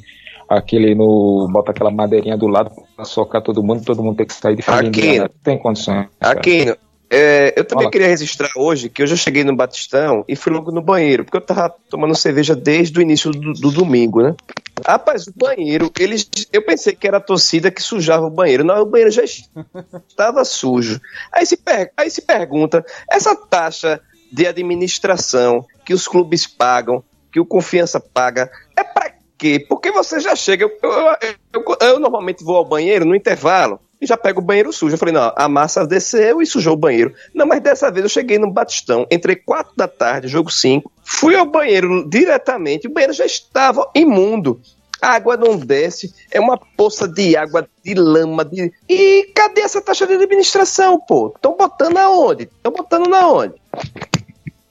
[0.58, 1.48] aquele no.
[1.52, 4.62] bota aquela madeirinha do lado pra socar todo mundo, todo mundo tem que sair de
[4.62, 5.26] família.
[5.26, 6.08] Aqui, tem condições.
[6.20, 6.74] Aqui,
[7.16, 7.92] é, eu também Olá.
[7.92, 11.38] queria registrar hoje que hoje eu cheguei no Batistão e fui logo no banheiro, porque
[11.38, 14.36] eu tava tomando cerveja desde o início do, do domingo, né?
[14.84, 18.64] Rapaz, o banheiro, eles, eu pensei que era a torcida que sujava o banheiro.
[18.64, 21.00] Não, o banheiro já estava sujo.
[21.32, 24.02] Aí se, per, aí se pergunta, essa taxa
[24.32, 29.03] de administração que os clubes pagam, que o Confiança paga, é para
[29.44, 29.60] quê?
[29.60, 30.64] Porque você já chega.
[30.64, 31.16] Eu, eu,
[31.54, 34.94] eu, eu, normalmente vou ao banheiro no intervalo e já pego o banheiro sujo.
[34.94, 37.14] Eu falei, não, a massa desceu e sujou o banheiro.
[37.34, 41.36] Não, mas dessa vez eu cheguei no Batistão, entrei 4 da tarde, jogo 5, fui
[41.36, 44.62] ao banheiro diretamente, o banheiro já estava imundo.
[45.02, 48.72] A água não desce, é uma poça de água, de lama, de.
[48.88, 51.34] E cadê essa taxa de administração, pô?
[51.36, 52.44] Estão botando aonde?
[52.44, 53.56] Estão botando na onde?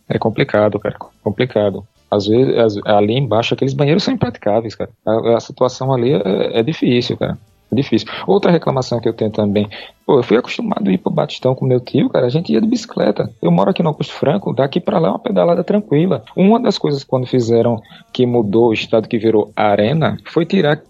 [0.08, 0.96] É complicado, cara.
[1.22, 1.86] Complicado.
[2.12, 4.90] Às vezes, as, ali embaixo, aqueles banheiros são impraticáveis, cara.
[5.06, 7.38] A, a situação ali é, é, difícil, cara.
[7.72, 8.06] É difícil.
[8.26, 9.66] Outra reclamação que eu tenho também.
[10.04, 12.26] Pô, eu fui acostumado a ir pro Batistão com meu tio, cara.
[12.26, 13.30] A gente ia de bicicleta.
[13.40, 16.22] Eu moro aqui no Augusto Franco, daqui para lá é uma pedalada tranquila.
[16.36, 17.80] Uma das coisas quando fizeram
[18.12, 20.82] que mudou o estado que virou arena foi tirar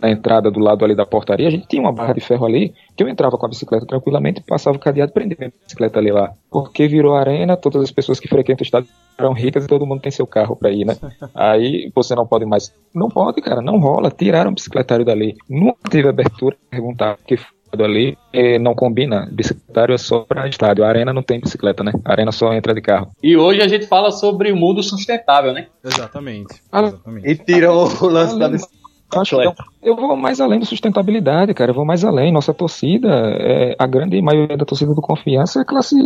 [0.00, 2.74] na entrada do lado ali da portaria, a gente tinha uma barra de ferro ali,
[2.96, 6.10] que eu entrava com a bicicleta tranquilamente, passava o cadeado e prendia a bicicleta ali
[6.10, 6.32] lá.
[6.50, 8.86] Porque virou arena, todas as pessoas que frequentam o estado
[9.18, 10.96] eram ricas e todo mundo tem seu carro para ir, né?
[11.34, 12.72] Aí você não pode mais.
[12.94, 14.10] Não pode, cara, não rola.
[14.10, 15.36] Tiraram o bicicletário dali.
[15.48, 17.38] Nunca teve abertura perguntar que
[17.78, 18.16] ali
[18.60, 19.28] não combina.
[19.30, 20.84] Bicicletário é só para estádio.
[20.84, 21.92] A arena não tem bicicleta, né?
[22.04, 23.10] A arena só entra de carro.
[23.22, 25.68] E hoje a gente fala sobre o mundo sustentável, né?
[25.84, 26.60] Exatamente.
[26.72, 27.28] Exatamente.
[27.28, 28.79] E tira o lance da bicicleta
[29.12, 31.70] Acho que eu vou mais além da sustentabilidade, cara.
[31.70, 32.32] Eu vou mais além.
[32.32, 35.96] Nossa torcida, é, a grande maioria da torcida do Confiança é classe,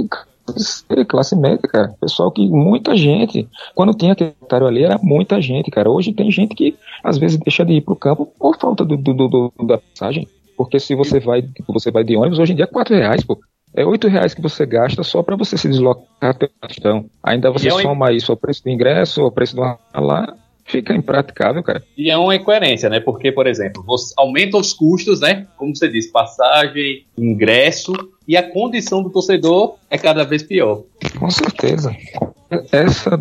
[1.08, 1.94] classe média, cara.
[2.00, 5.90] Pessoal que muita gente, quando tinha aquele ali, era muita gente, cara.
[5.90, 9.12] Hoje tem gente que às vezes deixa de ir pro campo por falta do, do,
[9.12, 10.26] do, da passagem.
[10.56, 13.38] Porque se você vai, você vai de ônibus, hoje em dia é 4 reais, pô.
[13.76, 17.04] É 8 reais que você gasta só para você se deslocar até o.
[17.22, 21.62] Ainda você é soma isso ao preço do ingresso, ao preço do lá, fica impraticável,
[21.62, 21.82] cara.
[21.96, 23.00] E é uma incoerência, né?
[23.00, 25.46] Porque, por exemplo, você aumenta os custos, né?
[25.56, 27.92] Como você disse, passagem, ingresso,
[28.26, 30.82] e a condição do torcedor é cada vez pior.
[31.18, 31.94] Com certeza.
[32.72, 33.20] Essa,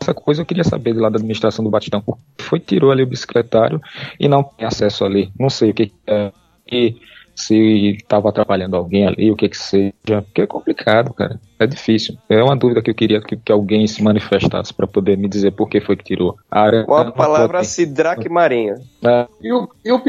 [0.00, 2.02] essa coisa eu queria saber lá da administração do Batistão.
[2.38, 3.80] Foi, tirou ali o bicicletário
[4.18, 5.30] e não tem acesso ali.
[5.38, 6.32] Não sei o que é.
[6.70, 6.96] E
[7.38, 11.40] se estava atrapalhando alguém ali, o que que seja, porque é complicado, cara.
[11.58, 12.16] É difícil.
[12.28, 15.52] É uma dúvida que eu queria que, que alguém se manifestasse para poder me dizer
[15.52, 16.36] por que foi que tirou.
[16.50, 18.74] A área Com a palavra Sidraque Marinho.
[19.04, 19.26] É.
[19.40, 20.02] E o, e o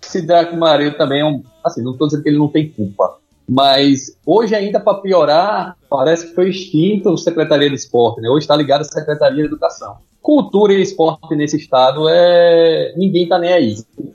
[0.00, 1.42] Sidraque Marinho também é um.
[1.62, 3.18] Assim, não estou dizendo que ele não tem culpa.
[3.46, 8.30] Mas hoje, ainda para piorar, parece que foi extinto a Secretaria de Esporte, né?
[8.30, 9.96] Hoje está ligado à Secretaria de Educação.
[10.22, 12.94] Cultura e esporte nesse estado é.
[12.96, 13.74] ninguém tá nem aí.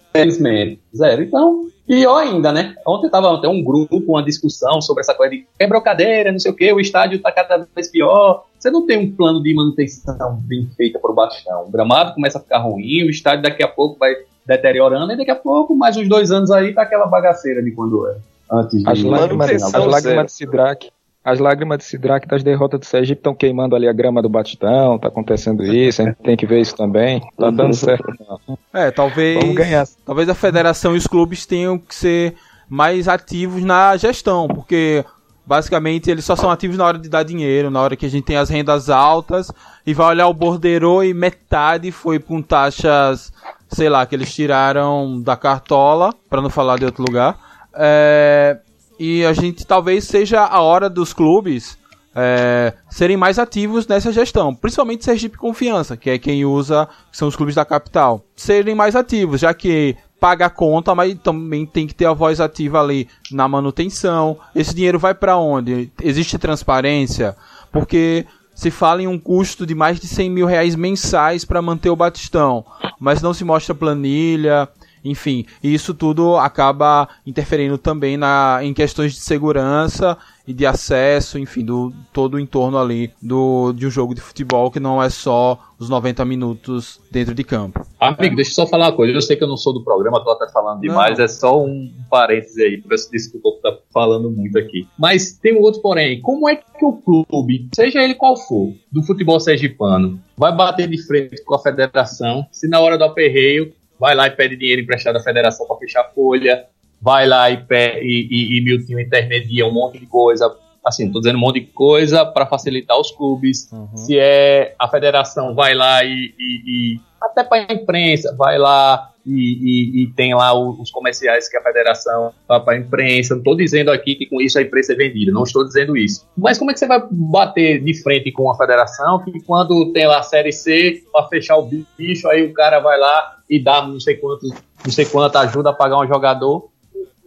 [0.09, 0.79] Infelizmente.
[0.95, 1.21] Zero.
[1.21, 2.75] Então, Pior ainda, né?
[2.85, 6.51] Ontem tava até um grupo, uma discussão sobre essa coisa de quebrou cadeira, não sei
[6.51, 8.45] o que, o estádio tá cada vez pior.
[8.57, 11.65] Você não tem um plano de manutenção bem feita para o Batistão.
[11.67, 14.15] O gramado começa a ficar ruim, o estádio daqui a pouco vai
[14.45, 18.07] deteriorando, e daqui a pouco, mais uns dois anos aí, tá aquela bagaceira de quando
[18.07, 18.17] era.
[18.51, 20.89] Antes de as lágrimas, as lágrimas de Sidraque
[21.25, 24.99] as lágrimas de Sidraque das derrotas do Sergipe estão queimando ali a grama do Batistão,
[24.99, 27.19] tá acontecendo isso, a gente tem que ver isso também.
[27.35, 28.05] Tá dando certo.
[28.47, 28.57] Não.
[28.71, 29.39] É, talvez.
[29.39, 29.87] Vamos ganhar.
[30.05, 32.35] Talvez a federação e os clubes tenham que ser
[32.69, 35.03] mais ativos na gestão, porque
[35.43, 38.25] basicamente eles só são ativos na hora de dar dinheiro, na hora que a gente
[38.25, 39.51] tem as rendas altas
[39.83, 43.33] e vai olhar o borderô e metade foi com taxas,
[43.67, 47.35] sei lá, que eles tiraram da cartola, para não falar de outro lugar.
[47.73, 48.59] É,
[48.99, 51.77] e a gente talvez seja a hora dos clubes
[52.15, 57.27] é, serem mais ativos nessa gestão, principalmente Sergipe Confiança, que é quem usa, que são
[57.27, 61.85] os clubes da capital, serem mais ativos, já que paga a conta, mas também tem
[61.85, 64.37] que ter a voz ativa ali na manutenção.
[64.55, 65.91] Esse dinheiro vai para onde?
[66.01, 67.35] Existe transparência?
[67.71, 68.25] Porque
[68.55, 71.95] se fala em um custo de mais de 100 mil reais mensais para manter o
[71.95, 72.65] Batistão,
[72.97, 74.69] mas não se mostra planilha,
[75.05, 81.63] enfim, isso tudo acaba interferindo também na, em questões de segurança e de acesso, enfim,
[81.63, 85.59] do todo o entorno ali do, de um jogo de futebol que não é só
[85.77, 87.85] os 90 minutos dentro de campo.
[87.99, 89.13] Amigo, deixa eu só falar uma coisa.
[89.13, 91.25] Eu sei que eu não sou do programa, tô até falando demais, não.
[91.25, 94.87] é só um parêntese aí, peço desculpa por estar falando muito aqui.
[94.97, 96.21] Mas tem um outro porém.
[96.21, 101.01] Como é que o clube, seja ele qual for, do futebol sergipano, vai bater de
[101.05, 105.17] frente com a federação se na hora do aperreio vai lá e pede dinheiro emprestado
[105.17, 106.65] à federação para fechar a folha,
[107.01, 110.55] vai lá e, e, e, e Miltinho intermedia um monte de coisa.
[110.83, 113.71] Assim, tô dizendo um monte de coisa para facilitar os clubes.
[113.71, 113.97] Uhum.
[113.97, 120.03] Se é a federação, vai lá e, e até para a imprensa, vai lá e,
[120.03, 123.33] e, tem lá os comerciais que a federação dá para a imprensa.
[123.33, 126.27] Não estou dizendo aqui que com isso a imprensa é vendida, não estou dizendo isso.
[126.37, 130.05] Mas como é que você vai bater de frente com a federação que quando tem
[130.05, 133.85] lá a Série C, para fechar o bicho, aí o cara vai lá e dá
[133.85, 134.47] não sei quanto,
[134.83, 136.69] não sei quanto ajuda a pagar um jogador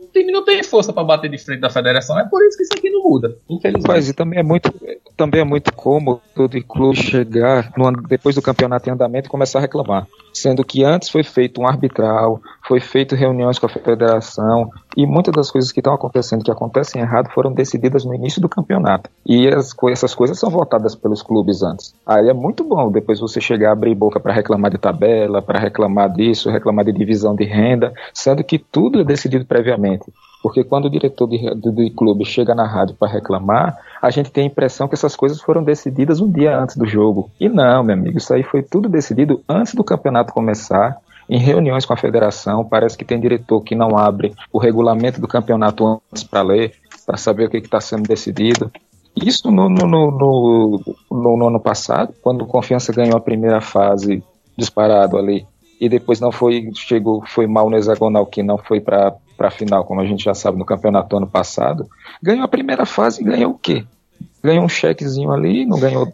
[0.09, 2.19] o time não tem força para bater de frente da federação.
[2.19, 3.87] É por isso que isso aqui não muda, infelizmente.
[3.87, 4.73] Mas também é muito,
[5.17, 9.59] também é muito cômodo de clube chegar no, depois do campeonato em andamento e começar
[9.59, 10.07] a reclamar.
[10.33, 15.35] Sendo que antes foi feito um arbitral, foi feito reuniões com a federação e muitas
[15.35, 19.11] das coisas que estão acontecendo, que acontecem errado, foram decididas no início do campeonato.
[19.27, 21.95] E as, essas coisas são votadas pelos clubes antes.
[22.07, 25.59] Aí é muito bom depois você chegar a abrir boca para reclamar de tabela, para
[25.59, 29.98] reclamar disso, reclamar de divisão de renda, sendo que tudo é decidido previamente.
[30.43, 34.45] Porque quando o diretor de, do, clube chega na rádio para reclamar, a gente tem
[34.45, 37.31] a impressão que essas coisas foram decididas um dia antes do jogo.
[37.41, 40.97] E não, meu amigo, isso aí foi tudo decidido antes do campeonato começar,
[41.29, 42.65] em reuniões com a federação.
[42.65, 46.73] Parece que tem diretor que não abre o regulamento do campeonato antes para ler,
[47.05, 48.71] para saber o que está sendo decidido.
[49.17, 50.81] Isso no, no, no,
[51.11, 54.23] no, ano passado, quando o Confiança ganhou a primeira fase
[54.57, 55.45] disparado ali,
[55.81, 59.53] e depois não foi, chegou, foi mal no hexagonal, que não foi para para a
[59.53, 61.89] final, como a gente já sabe, no campeonato ano passado,
[62.21, 63.87] ganhou a primeira fase e ganhou o quê?
[64.43, 66.13] Ganhou um chequezinho ali, não ganhou.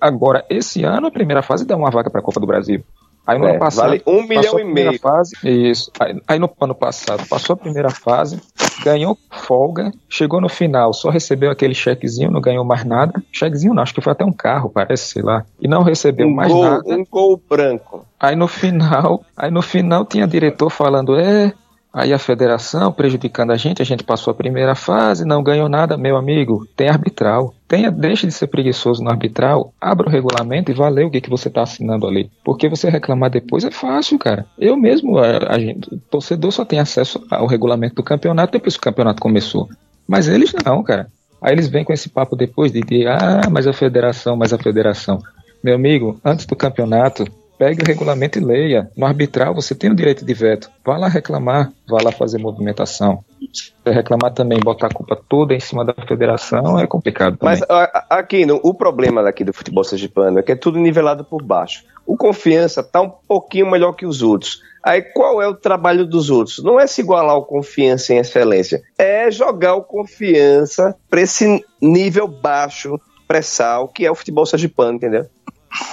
[0.00, 2.84] Agora, esse ano, a primeira fase dá uma vaga para a Copa do Brasil.
[3.26, 3.88] Aí no é, ano passado.
[3.88, 4.98] Vale um milhão e meio.
[4.98, 5.90] Fase, isso.
[6.00, 8.40] Aí, aí, no ano passado passou a primeira fase,
[8.82, 13.22] ganhou folga, chegou no final, só recebeu aquele chequezinho, não ganhou mais nada.
[13.32, 15.44] Chequezinho não, acho que foi até um carro, parece, sei lá.
[15.60, 16.82] E não recebeu um mais gol, nada.
[16.86, 18.04] Um gol branco.
[18.18, 21.52] Aí no final, aí no final tinha diretor falando, é,
[21.92, 25.96] Aí a federação prejudicando a gente, a gente passou a primeira fase, não ganhou nada,
[25.96, 27.52] meu amigo, tem arbitral.
[27.66, 31.30] Tenha, deixe de ser preguiçoso no arbitral, abra o regulamento e valeu o que, que
[31.30, 32.30] você está assinando ali.
[32.44, 34.46] Porque você reclamar depois é fácil, cara.
[34.56, 38.74] Eu mesmo, a, a gente, o torcedor só tem acesso ao regulamento do campeonato depois
[38.74, 39.68] que o campeonato começou.
[40.06, 41.08] Mas eles não, cara.
[41.42, 44.58] Aí eles vêm com esse papo depois de, de ah, mas a federação, mas a
[44.58, 45.20] federação.
[45.62, 47.24] Meu amigo, antes do campeonato,
[47.60, 48.90] pegue o regulamento e leia.
[48.96, 50.70] No arbitral você tem o direito de veto.
[50.82, 53.22] Vá lá reclamar, vá lá fazer movimentação.
[53.52, 57.36] Se reclamar também, botar a culpa toda em cima da federação é complicado.
[57.36, 57.58] Também.
[57.58, 61.42] Mas aqui, no, o problema daqui do futebol sergipano é que é tudo nivelado por
[61.42, 61.84] baixo.
[62.06, 64.62] O confiança está um pouquinho melhor que os outros.
[64.82, 66.64] Aí qual é o trabalho dos outros?
[66.64, 72.26] Não é se igualar o confiança em excelência, é jogar o confiança para esse nível
[72.26, 72.98] baixo,
[73.28, 75.26] pressal, que é o futebol sergipano, entendeu?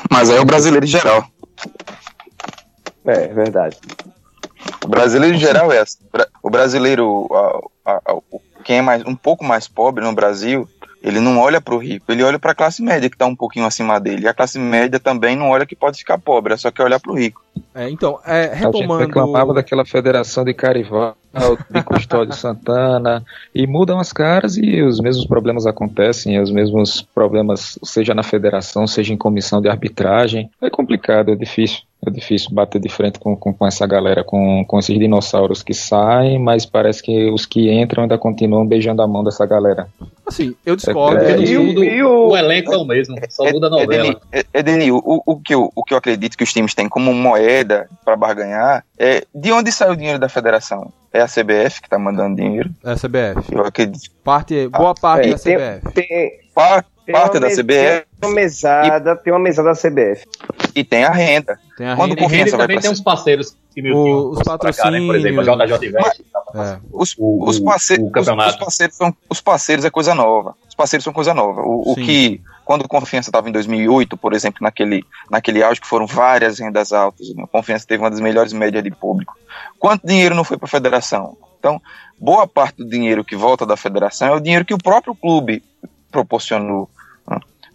[0.09, 1.28] Mas aí é o brasileiro em geral.
[3.05, 3.78] É, é verdade.
[4.84, 5.99] O brasileiro em geral é assim.
[6.43, 7.28] O brasileiro,
[7.86, 8.20] a, a, a,
[8.64, 10.68] quem é mais, um pouco mais pobre no Brasil,
[11.01, 13.36] ele não olha para o rico, ele olha para a classe média que está um
[13.36, 14.24] pouquinho acima dele.
[14.24, 16.99] E a classe média também não olha que pode ficar pobre, é só que olhar
[16.99, 17.41] para o rico.
[17.74, 18.93] É, então, é, retomando...
[18.93, 21.16] A gente reclamava daquela federação de Carival,
[21.69, 23.23] de Custódio Santana,
[23.53, 28.88] e mudam as caras e os mesmos problemas acontecem, os mesmos problemas, seja na federação,
[28.88, 30.49] seja em comissão de arbitragem.
[30.61, 31.81] É complicado, é difícil.
[32.05, 35.73] É difícil bater de frente com, com, com, essa galera, com, com esses dinossauros que
[35.73, 39.88] saem, mas parece que os que entram ainda continuam beijando a mão dessa galera.
[40.25, 41.23] Assim, eu discordo.
[41.23, 44.15] É, é, o, e o, o, elenco é o mesmo, só muda a novela.
[44.53, 47.89] Edeni, o, o, que eu, o que eu acredito que os times têm como moeda
[48.05, 50.91] para barganhar é de onde sai o dinheiro da federação?
[51.18, 52.70] É a CBF que tá mandando dinheiro?
[52.84, 53.51] É a CBF.
[53.51, 54.11] Eu acredito.
[54.24, 55.93] Parte, boa parte é, da CBF.
[55.93, 57.63] Tem, tem, parte, parte da CBF.
[57.65, 60.26] Tem uma mesada, e, tem uma mesada da CBF.
[60.76, 61.57] E tem a renda.
[61.76, 62.51] Tem a Quando renda.
[62.51, 64.78] Vai também tem uns parceiros que o, os patrocínios.
[64.78, 65.07] Cá, né?
[65.07, 66.24] Por exemplo, a JJ Invest.
[66.53, 66.78] É.
[66.91, 70.53] Os, os, parceiros, o, os, os, parceiros são, os parceiros é coisa nova.
[70.70, 71.61] Os parceiros são coisa nova.
[71.61, 75.01] O, o que, quando o Confiança estava em 2008, por exemplo, naquele,
[75.32, 77.45] naquele auge que foram várias rendas altas, né?
[77.49, 79.38] Confiança teve uma das melhores médias de público.
[79.80, 81.38] Quanto dinheiro não foi para a federação?
[81.57, 81.82] Então,
[82.20, 85.63] boa parte do dinheiro que volta da federação é o dinheiro que o próprio clube
[86.11, 86.89] proporcionou.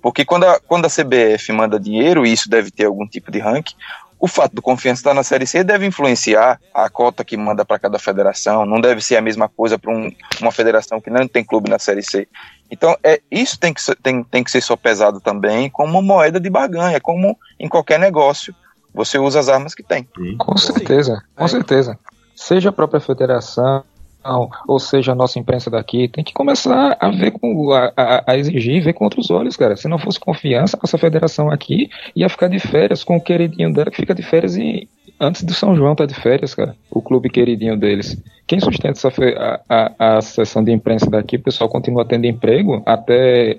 [0.02, 3.38] Porque quando a, quando a CBF manda dinheiro, e isso deve ter algum tipo de
[3.38, 3.74] ranking,
[4.22, 7.76] o fato do Confiança estar na Série C deve influenciar a cota que manda para
[7.76, 11.42] cada federação, não deve ser a mesma coisa para um, uma federação que não tem
[11.42, 12.28] clube na Série C.
[12.70, 16.38] Então, é, isso tem que, ser, tem, tem que ser só pesado também como moeda
[16.38, 18.54] de barganha, como em qualquer negócio.
[18.94, 20.06] Você usa as armas que tem.
[20.38, 21.98] Com certeza, com certeza.
[22.36, 23.82] Seja a própria federação,
[24.66, 28.38] ou seja a nossa imprensa daqui, tem que começar a ver com a, a, a,
[28.38, 29.76] exigir, ver com outros olhos, cara.
[29.76, 33.90] Se não fosse confiança, nossa federação aqui ia ficar de férias com o queridinho dela
[33.90, 36.74] que fica de férias e antes do São João tá de férias, cara.
[36.90, 38.20] O clube queridinho deles.
[38.46, 42.82] Quem sustenta essa a, a, a sessão de imprensa daqui, o pessoal continua tendo emprego
[42.84, 43.58] até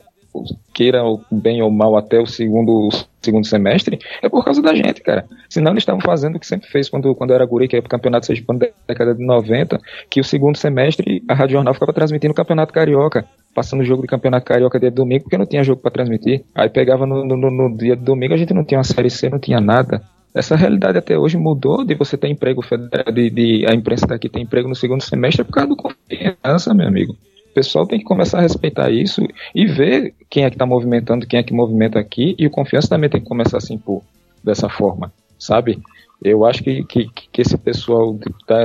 [0.73, 2.89] queira bem ou mal até o segundo,
[3.21, 5.25] segundo semestre, é por causa da gente, cara.
[5.49, 7.89] Senão eles estavam fazendo o que sempre fez quando, quando era guri, que ia pro
[7.89, 9.79] campeonato sergipano da década de 90,
[10.09, 14.01] que o segundo semestre a Rádio Jornal ficava transmitindo o campeonato carioca, passando o jogo
[14.01, 16.43] de campeonato carioca dia de domingo, porque não tinha jogo para transmitir.
[16.55, 19.29] Aí pegava no, no, no, dia de domingo, a gente não tinha uma série C,
[19.29, 20.01] não tinha nada.
[20.33, 24.27] Essa realidade até hoje mudou de você ter emprego federal, de, de a imprensa daqui
[24.27, 27.15] ter emprego no segundo semestre é por causa do confiança, meu amigo.
[27.53, 29.21] O pessoal tem que começar a respeitar isso
[29.53, 32.89] e ver quem é que está movimentando, quem é que movimenta aqui, e o confiança
[32.89, 34.01] também tem que começar a se impor
[34.43, 35.79] dessa forma, sabe?
[36.23, 38.61] Eu acho que, que, que esse pessoal tá,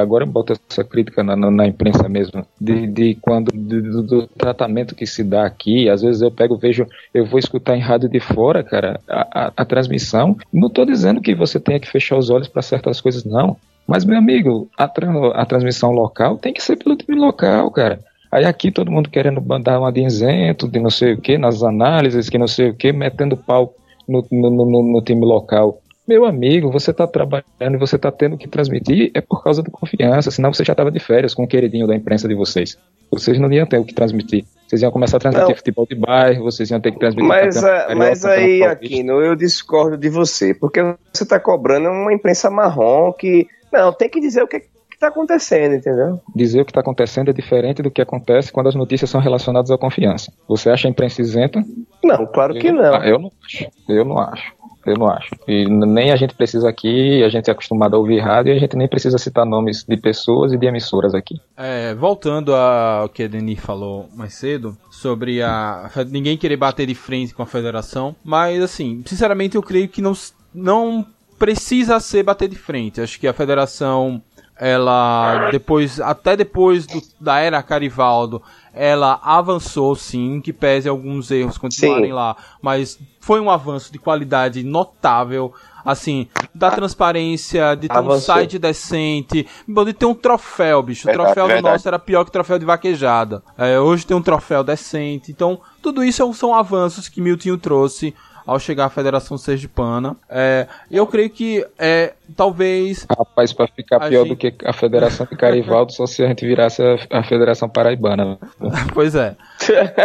[0.00, 4.26] agora bota essa crítica na, na, na imprensa mesmo, de, de quando de, do, do,
[4.26, 5.88] tratamento que se dá aqui.
[5.88, 9.52] Às vezes eu pego, vejo, eu vou escutar em rádio de fora, cara, a, a,
[9.58, 10.36] a transmissão.
[10.52, 13.56] Não estou dizendo que você tenha que fechar os olhos para certas coisas, não.
[13.86, 14.90] Mas, meu amigo, a,
[15.34, 18.00] a transmissão local tem que ser pelo time local, cara.
[18.34, 21.62] Aí aqui todo mundo querendo mandar uma de isento, de não sei o que, nas
[21.62, 23.72] análises, que não sei o que, metendo pau
[24.08, 25.80] no, no, no, no time local.
[26.04, 29.70] Meu amigo, você está trabalhando e você está tendo que transmitir é por causa da
[29.70, 32.76] confiança, senão você já estava de férias com o queridinho da imprensa de vocês.
[33.08, 34.44] Vocês não iam ter o que transmitir.
[34.66, 35.56] Vocês iam começar a transmitir não.
[35.56, 37.28] futebol de bairro, vocês iam ter que transmitir.
[37.28, 40.82] Mas, a, mas aí, Aquino, eu discordo de você, porque
[41.12, 43.46] você está cobrando uma imprensa marrom que.
[43.72, 44.64] Não, tem que dizer o que,
[44.94, 46.20] está acontecendo, entendeu?
[46.34, 49.70] Dizer o que está acontecendo é diferente do que acontece quando as notícias são relacionadas
[49.70, 50.32] à confiança.
[50.48, 51.62] Você acha a imprensa isenta?
[52.02, 52.94] Não, claro que não.
[52.94, 53.68] Ah, eu não acho.
[53.88, 54.52] Eu não acho.
[54.86, 55.34] Eu não acho.
[55.48, 58.60] E nem a gente precisa aqui, a gente é acostumado a ouvir rádio e a
[58.60, 61.40] gente nem precisa citar nomes de pessoas e de emissoras aqui.
[61.56, 66.94] É, voltando ao que a Denis falou mais cedo, sobre a ninguém querer bater de
[66.94, 70.12] frente com a federação, mas assim, sinceramente eu creio que não,
[70.54, 71.06] não
[71.38, 73.00] precisa ser bater de frente.
[73.00, 74.22] Acho que a federação
[74.58, 78.40] ela depois até depois do, da era Carivaldo
[78.72, 82.12] ela avançou sim que pese alguns erros continuarem sim.
[82.12, 85.52] lá mas foi um avanço de qualidade notável
[85.84, 88.16] assim da transparência de ter avançou.
[88.16, 92.30] um site decente de ter um troféu bicho o troféu do nosso era pior que
[92.30, 97.08] o troféu de vaquejada é, hoje tem um troféu decente então tudo isso são avanços
[97.08, 98.14] que Milton trouxe
[98.46, 100.16] ao chegar à Federação Sergipana.
[100.28, 103.06] É, eu creio que é, talvez.
[103.10, 104.28] Rapaz, para ficar pior gente...
[104.28, 108.38] do que a Federação de Carivaldo, só se a gente virasse a, a Federação Paraibana.
[108.92, 109.36] pois é.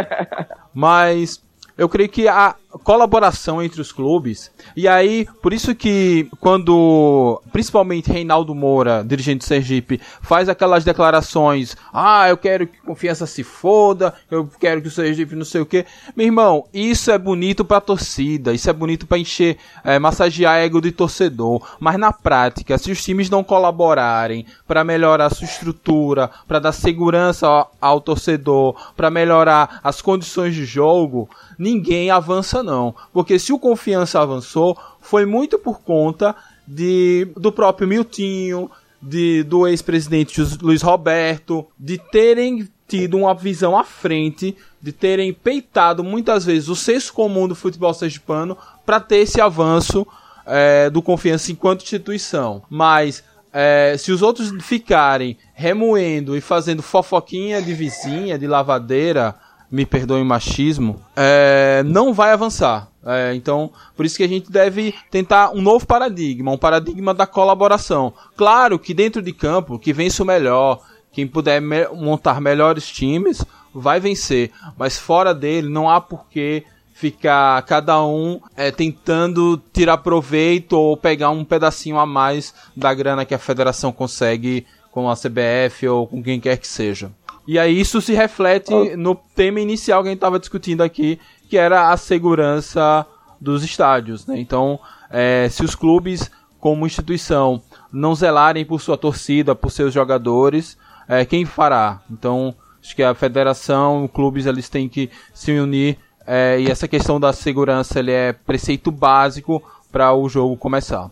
[0.74, 1.42] Mas
[1.80, 8.12] eu creio que a colaboração entre os clubes, e aí, por isso que quando, principalmente
[8.12, 14.14] Reinaldo Moura, dirigente do Sergipe, faz aquelas declarações, ah, eu quero que confiança se foda,
[14.30, 17.82] eu quero que o Sergipe não sei o que, meu irmão, isso é bonito pra
[17.82, 22.92] torcida, isso é bonito para encher, é, massagear ego de torcedor, mas na prática, se
[22.92, 28.76] os times não colaborarem para melhorar a sua estrutura, para dar segurança ao, ao torcedor,
[28.96, 31.30] para melhorar as condições de jogo,
[31.60, 32.96] ninguém avança não.
[33.12, 36.34] Porque se o Confiança avançou, foi muito por conta
[36.66, 43.84] de do próprio Miltinho, de, do ex-presidente Luiz Roberto, de terem tido uma visão à
[43.84, 49.40] frente, de terem peitado muitas vezes o senso comum do futebol sergipano para ter esse
[49.40, 50.08] avanço
[50.46, 52.64] é, do Confiança enquanto instituição.
[52.70, 59.36] Mas é, se os outros ficarem remoendo e fazendo fofoquinha de vizinha, de lavadeira,
[59.72, 62.90] me perdoe o machismo, é, não vai avançar.
[63.06, 67.26] É, então, por isso que a gente deve tentar um novo paradigma, um paradigma da
[67.26, 68.14] colaboração.
[68.36, 73.44] Claro que dentro de campo, que vence o melhor, quem puder me montar melhores times,
[73.74, 74.52] vai vencer.
[74.78, 81.30] Mas fora dele, não há porquê ficar cada um é, tentando tirar proveito ou pegar
[81.30, 86.22] um pedacinho a mais da grana que a federação consegue com a CBF ou com
[86.22, 87.10] quem quer que seja.
[87.50, 88.96] E aí isso se reflete oh.
[88.96, 91.20] no tema inicial que a gente estava discutindo aqui,
[91.50, 93.04] que era a segurança
[93.42, 94.28] dos estádios.
[94.28, 94.38] Né?
[94.38, 94.80] Então,
[95.10, 96.30] é, se os clubes,
[96.60, 97.60] como instituição,
[97.92, 100.78] não zelarem por sua torcida, por seus jogadores,
[101.08, 102.02] é, quem fará?
[102.12, 105.98] Então, acho que a federação, os clubes, eles têm que se unir
[106.28, 109.60] é, e essa questão da segurança ele é preceito básico
[109.92, 111.10] para o jogo começar.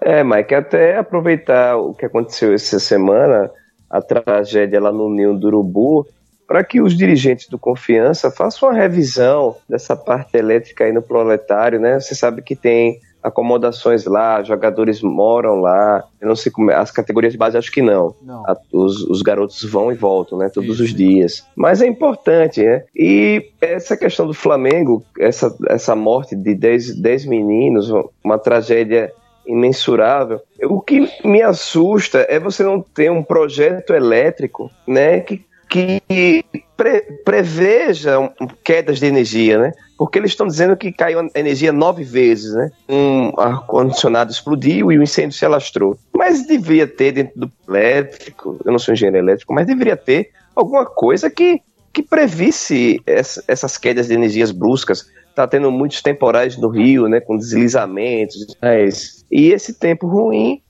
[0.00, 3.50] É, Mike, até aproveitar o que aconteceu essa semana,
[3.94, 6.04] a tragédia lá no Ninho do Urubu,
[6.48, 11.78] para que os dirigentes do Confiança façam uma revisão dessa parte elétrica aí no proletário,
[11.78, 12.00] né?
[12.00, 16.04] Você sabe que tem acomodações lá, jogadores moram lá.
[16.20, 18.14] Eu não sei como é, as categorias de base acho que não.
[18.20, 18.44] Não.
[18.46, 20.50] A- os, os garotos vão e voltam, né?
[20.52, 20.82] Todos Isso.
[20.84, 21.46] os dias.
[21.56, 22.82] Mas é importante, né?
[22.94, 27.90] E essa questão do Flamengo, essa, essa morte de 10, 10 meninos,
[28.22, 29.10] uma tragédia
[29.46, 30.40] imensurável.
[30.64, 35.20] O que me assusta é você não ter um projeto elétrico, né?
[35.20, 36.44] Que, que
[36.76, 38.32] pre- preveja
[38.62, 39.72] quedas de energia, né?
[39.96, 42.70] Porque eles estão dizendo que caiu energia nove vezes, né?
[42.88, 45.96] Um ar-condicionado explodiu e o incêndio se alastrou.
[46.12, 50.84] Mas deveria ter dentro do elétrico, eu não sou engenheiro elétrico, mas deveria ter alguma
[50.84, 51.60] coisa que,
[51.92, 55.06] que previsse essa- essas quedas de energias bruscas.
[55.34, 57.20] Tá tendo muitos temporais no Rio, né?
[57.20, 58.56] Com deslizamentos.
[58.62, 59.13] Mas...
[59.30, 60.60] E esse tempo ruim,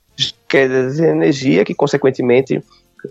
[0.49, 2.63] quedas de energia, que consequentemente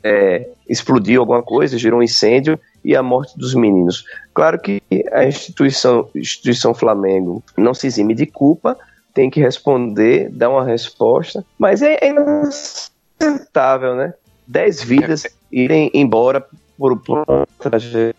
[0.04, 4.06] é, explodiu alguma coisa, gerou um incêndio e a morte dos meninos.
[4.34, 4.82] Claro que
[5.12, 8.78] a instituição, instituição Flamengo não se exime de culpa,
[9.14, 14.14] tem que responder, dar uma resposta, mas é, é inaceitável, né?
[14.48, 16.46] Dez vidas irem embora
[16.78, 18.16] por, por uma tragédia.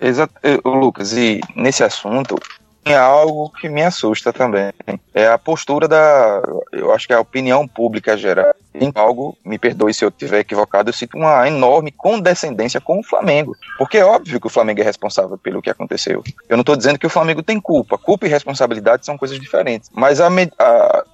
[0.00, 2.36] Exato, eh, Lucas, e nesse assunto
[2.82, 4.72] tem algo que me assusta também.
[5.14, 8.54] É a postura da, eu acho que é a opinião pública geral.
[8.74, 13.02] Em algo, me perdoe se eu estiver equivocado, eu sinto uma enorme condescendência com o
[13.02, 13.56] Flamengo.
[13.78, 16.24] Porque é óbvio que o Flamengo é responsável pelo que aconteceu.
[16.48, 17.98] Eu não estou dizendo que o Flamengo tem culpa.
[17.98, 19.90] Culpa e responsabilidade são coisas diferentes.
[19.94, 20.28] Mas a,
[20.58, 21.04] a,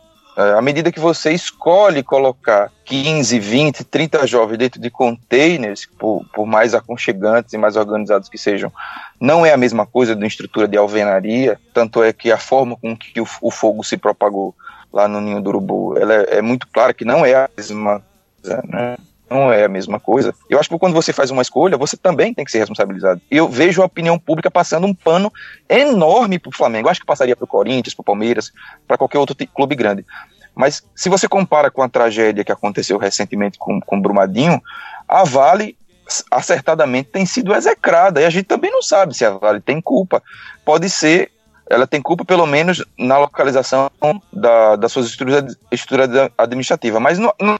[0.56, 6.46] à medida que você escolhe colocar 15, 20, 30 jovens dentro de containers, por, por
[6.46, 8.72] mais aconchegantes e mais organizados que sejam,
[9.20, 12.76] não é a mesma coisa de uma estrutura de alvenaria, tanto é que a forma
[12.76, 14.54] com que o, o fogo se propagou
[14.92, 18.00] lá no Ninho do Urubu, ela é, é muito clara que não é a mesma
[18.40, 18.96] coisa, né?
[19.30, 20.34] Não é a mesma coisa.
[20.48, 23.20] Eu acho que quando você faz uma escolha, você também tem que ser responsabilizado.
[23.30, 25.30] Eu vejo a opinião pública passando um pano
[25.68, 26.88] enorme pro Flamengo.
[26.88, 28.50] Eu acho que passaria pro Corinthians, pro Palmeiras,
[28.86, 30.04] para qualquer outro clube grande.
[30.54, 34.62] Mas se você compara com a tragédia que aconteceu recentemente com, com Brumadinho,
[35.06, 35.76] a Vale
[36.30, 38.20] acertadamente tem sido execrada.
[38.20, 40.22] E a gente também não sabe se a Vale tem culpa.
[40.64, 41.30] Pode ser,
[41.70, 43.90] ela tem culpa pelo menos na localização
[44.32, 47.00] da, das suas estruturas, estruturas administrativas.
[47.00, 47.58] Mas no, no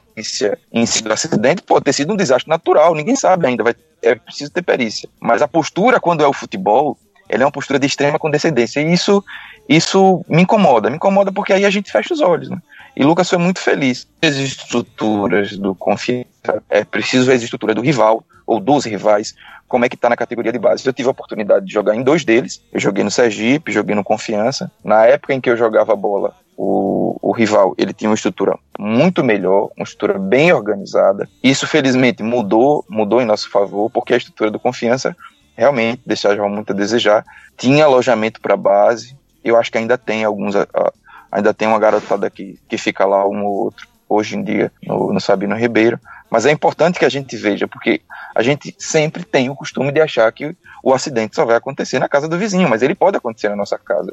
[0.71, 2.95] em si do acidente pode ter sido um desastre natural.
[2.95, 3.63] Ninguém sabe ainda.
[3.63, 5.07] Vai, é preciso ter perícia.
[5.19, 6.97] Mas a postura, quando é o futebol,
[7.27, 8.81] ela é uma postura de extrema condescendência.
[8.81, 9.23] E isso,
[9.67, 10.89] isso me incomoda.
[10.89, 12.49] Me incomoda porque aí a gente fecha os olhos.
[12.49, 12.57] Né?
[12.95, 14.07] E Lucas foi muito feliz.
[14.21, 19.35] As estruturas do confiança, é preciso ver as estruturas do rival, ou dos rivais,
[19.67, 20.83] como é que tá na categoria de base.
[20.83, 22.59] Eu tive a oportunidade de jogar em dois deles.
[22.73, 24.71] Eu joguei no Sergipe, joguei no Confiança.
[24.83, 29.23] Na época em que eu jogava bola, o, o rival ele tinha uma estrutura muito
[29.23, 31.29] melhor, uma estrutura bem organizada.
[31.43, 35.15] Isso felizmente mudou, mudou em nosso favor, porque a estrutura do Confiança
[35.55, 37.23] realmente deixava muito a desejar.
[37.55, 39.15] Tinha alojamento para base.
[39.43, 40.55] Eu acho que ainda tem alguns,
[41.31, 45.13] ainda tem uma garotada que, que fica lá um ou outro hoje em dia no,
[45.13, 45.99] no Sabino Ribeiro.
[46.29, 48.01] Mas é importante que a gente veja, porque
[48.35, 52.07] a gente sempre tem o costume de achar que o acidente só vai acontecer na
[52.07, 54.11] casa do vizinho, mas ele pode acontecer na nossa casa.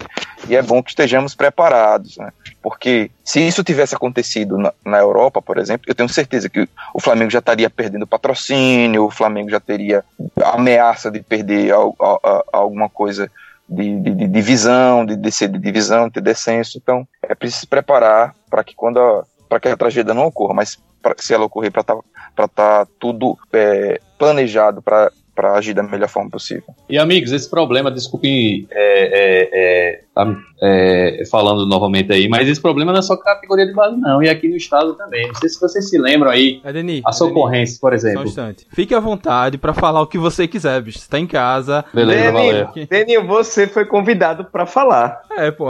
[0.48, 2.32] E é bom que estejamos preparados, né?
[2.62, 7.00] Porque se isso tivesse acontecido na, na Europa, por exemplo, eu tenho certeza que o
[7.00, 10.02] Flamengo já estaria perdendo patrocínio, o Flamengo já teria
[10.42, 13.30] ameaça de perder al, al, al, alguma coisa
[13.68, 16.78] de, de, de divisão, de descer de divisão, ter descenso.
[16.78, 20.54] Então, é preciso se preparar para que quando a, para que a tragédia não ocorra,
[20.54, 21.96] mas pra, se ela ocorrer, para estar
[22.34, 25.10] tá, tá tudo é, planejado para
[25.54, 26.74] agir da melhor forma possível.
[26.88, 32.90] E amigos, esse problema, desculpe é, é, tá, é, falando novamente aí, mas esse problema
[32.90, 35.28] não é só categoria de base não, e aqui no estado também.
[35.28, 38.24] Não sei se vocês se lembram aí, Edeni, a socorrência, por Só um exemplo.
[38.24, 38.66] instante.
[38.72, 40.98] Fique à vontade pra falar o que você quiser, bicho.
[41.00, 41.84] Você tá em casa.
[41.92, 42.68] Beleza, valeu.
[42.88, 45.20] Deninho, você foi convidado para falar.
[45.36, 45.66] É, pô.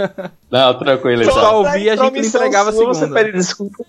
[0.52, 1.54] Não, tranquilo, Só então.
[1.56, 3.20] ouvir, a gente entregava sua, Você segunda.
[3.20, 3.82] pede desculpa.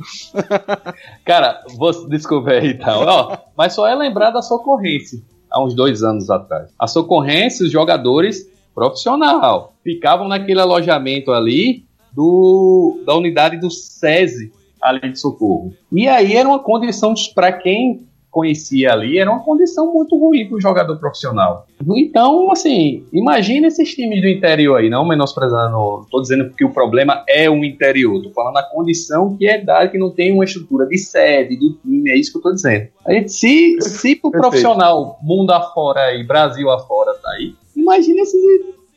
[1.26, 3.03] Cara, você, desculpa aí então.
[3.05, 5.20] Ó, mas só é lembrar da socorrência,
[5.51, 6.70] há uns dois anos atrás.
[6.80, 15.11] A socorrência, os jogadores profissional, ficavam naquele alojamento ali do, da unidade do SESI, ali
[15.11, 15.73] de socorro.
[15.91, 20.57] E aí era uma condição, para quem conhecia ali, era uma condição muito ruim para
[20.57, 21.65] o jogador profissional.
[21.95, 27.23] Então, assim, imagina esses times do interior aí, não menosprezando, estou dizendo que o problema
[27.28, 30.86] é o interior, estou falando a condição que é dada, que não tem uma estrutura
[30.86, 32.89] de sede, do time, é isso que eu estou dizendo.
[33.07, 34.51] A gente, se, se pro Perfeito.
[34.51, 37.55] profissional, mundo afora aí, Brasil afora, tá aí,
[37.88, 38.41] imagina esses,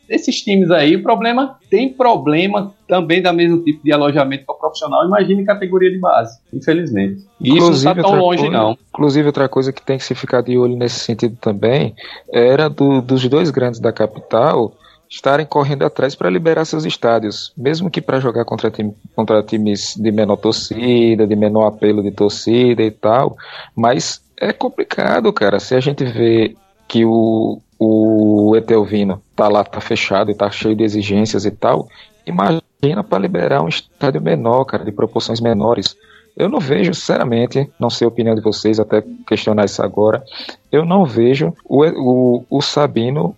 [0.08, 5.06] esses times aí, o problema tem problema também da mesmo tipo de alojamento para profissional,
[5.06, 7.24] imagine categoria de base, infelizmente.
[7.40, 8.76] E isso não está tão longe, coisa, não.
[8.92, 11.94] Inclusive, outra coisa que tem que se ficar de olho nesse sentido também
[12.32, 14.74] era do, dos dois grandes da capital
[15.08, 19.96] estarem correndo atrás para liberar seus estádios, mesmo que para jogar contra, time, contra times
[19.96, 23.36] de menor torcida, de menor apelo de torcida e tal,
[23.74, 26.54] mas é complicado, cara, se a gente vê
[26.86, 31.88] que o, o Etelvino tá lá, tá fechado e tá cheio de exigências e tal,
[32.26, 35.96] imagina para liberar um estádio menor, cara, de proporções menores.
[36.36, 40.22] Eu não vejo, sinceramente, não sei a opinião de vocês, até questionar isso agora,
[40.70, 43.34] eu não vejo o, o, o Sabino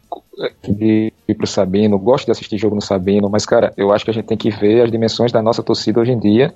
[0.62, 4.11] de ir pro Sabino, gosto de assistir jogo no Sabino, mas, cara, eu acho que
[4.11, 6.55] a gente tem que ver as dimensões da nossa torcida hoje em dia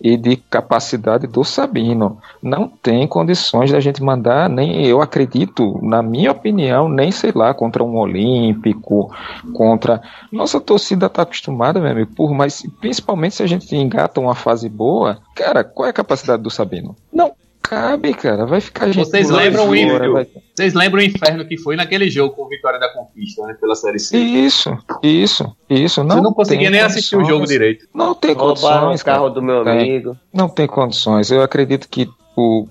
[0.00, 2.18] e de capacidade do Sabino.
[2.42, 7.54] Não tem condições da gente mandar, nem eu acredito, na minha opinião, nem sei lá,
[7.54, 9.10] contra um Olímpico,
[9.54, 10.00] contra.
[10.32, 12.62] Nossa torcida tá acostumada, meu amigo, por mais.
[12.80, 16.96] Principalmente se a gente engata uma fase boa, cara, qual é a capacidade do Sabino?
[17.12, 17.32] Não
[17.68, 18.46] cabe, cara.
[18.46, 19.08] Vai ficar gente.
[19.08, 20.26] Vocês lembram, o vai...
[20.54, 23.54] Vocês lembram o inferno que foi naquele jogo com Vitória da Conquista, né?
[23.60, 24.16] Pela Série C.
[24.16, 26.02] Isso, isso, isso.
[26.02, 27.86] Não Você não conseguia nem assistir o jogo direito.
[27.94, 29.00] Não tem Roubaram condições.
[29.00, 29.72] o carro do meu tem.
[29.72, 30.16] amigo.
[30.32, 31.30] Não tem condições.
[31.30, 32.66] Eu acredito que o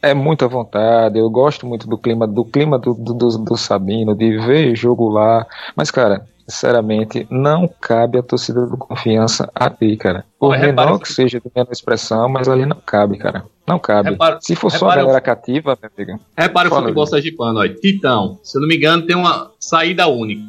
[0.00, 4.14] é muita vontade, eu gosto muito do clima do clima do, do, do, do Sabino,
[4.14, 5.44] de ver jogo lá,
[5.76, 10.24] mas cara, sinceramente, não cabe a torcida do confiança ali, cara.
[10.38, 13.44] Por menor repara- que seja de menor expressão, mas ali não cabe, cara.
[13.68, 14.10] Não cabe.
[14.10, 16.20] Repara- Se for só a repara- galera cativa, meu amigo.
[16.36, 17.68] Repara o futebol sergipano, ó.
[17.68, 20.48] Titão, se eu não me engano, tem uma saída única.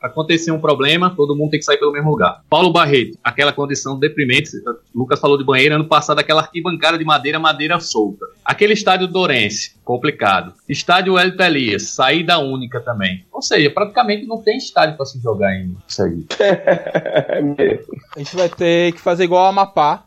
[0.00, 2.40] Acontecer um problema, todo mundo tem que sair pelo mesmo lugar.
[2.48, 4.48] Paulo Barreto, aquela condição deprimente.
[4.94, 8.24] o Lucas falou de banheiro ano passado, aquela arquibancada de madeira, madeira solta.
[8.42, 10.54] Aquele estádio Dorense, complicado.
[10.66, 13.26] Estádio Hélio Elias, saída única também.
[13.30, 15.76] Ou seja, praticamente não tem estádio para se jogar ainda.
[15.86, 16.24] Isso aí.
[18.16, 20.04] A gente vai ter que fazer igual a Amapá,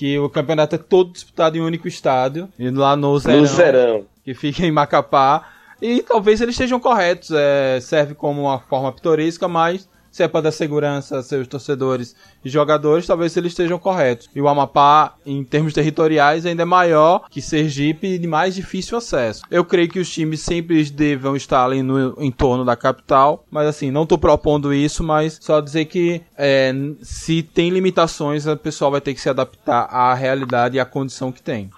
[0.00, 3.46] que o campeonato é todo disputado em um único estádio, e lá no Zerão, No
[3.46, 4.06] Zerão.
[4.24, 5.46] que fica em Macapá.
[5.78, 10.42] E talvez eles estejam corretos, é, serve como uma forma pitoresca, mas se é para
[10.42, 14.28] dar segurança a seus torcedores e jogadores, talvez eles estejam corretos.
[14.34, 18.98] E o Amapá, em termos territoriais, ainda é maior que Sergipe e de mais difícil
[18.98, 19.42] acesso.
[19.50, 23.90] Eu creio que os times sempre devam estar ali no entorno da capital, mas assim,
[23.90, 29.00] não estou propondo isso, mas só dizer que é, se tem limitações, o pessoal vai
[29.00, 31.70] ter que se adaptar à realidade e à condição que tem.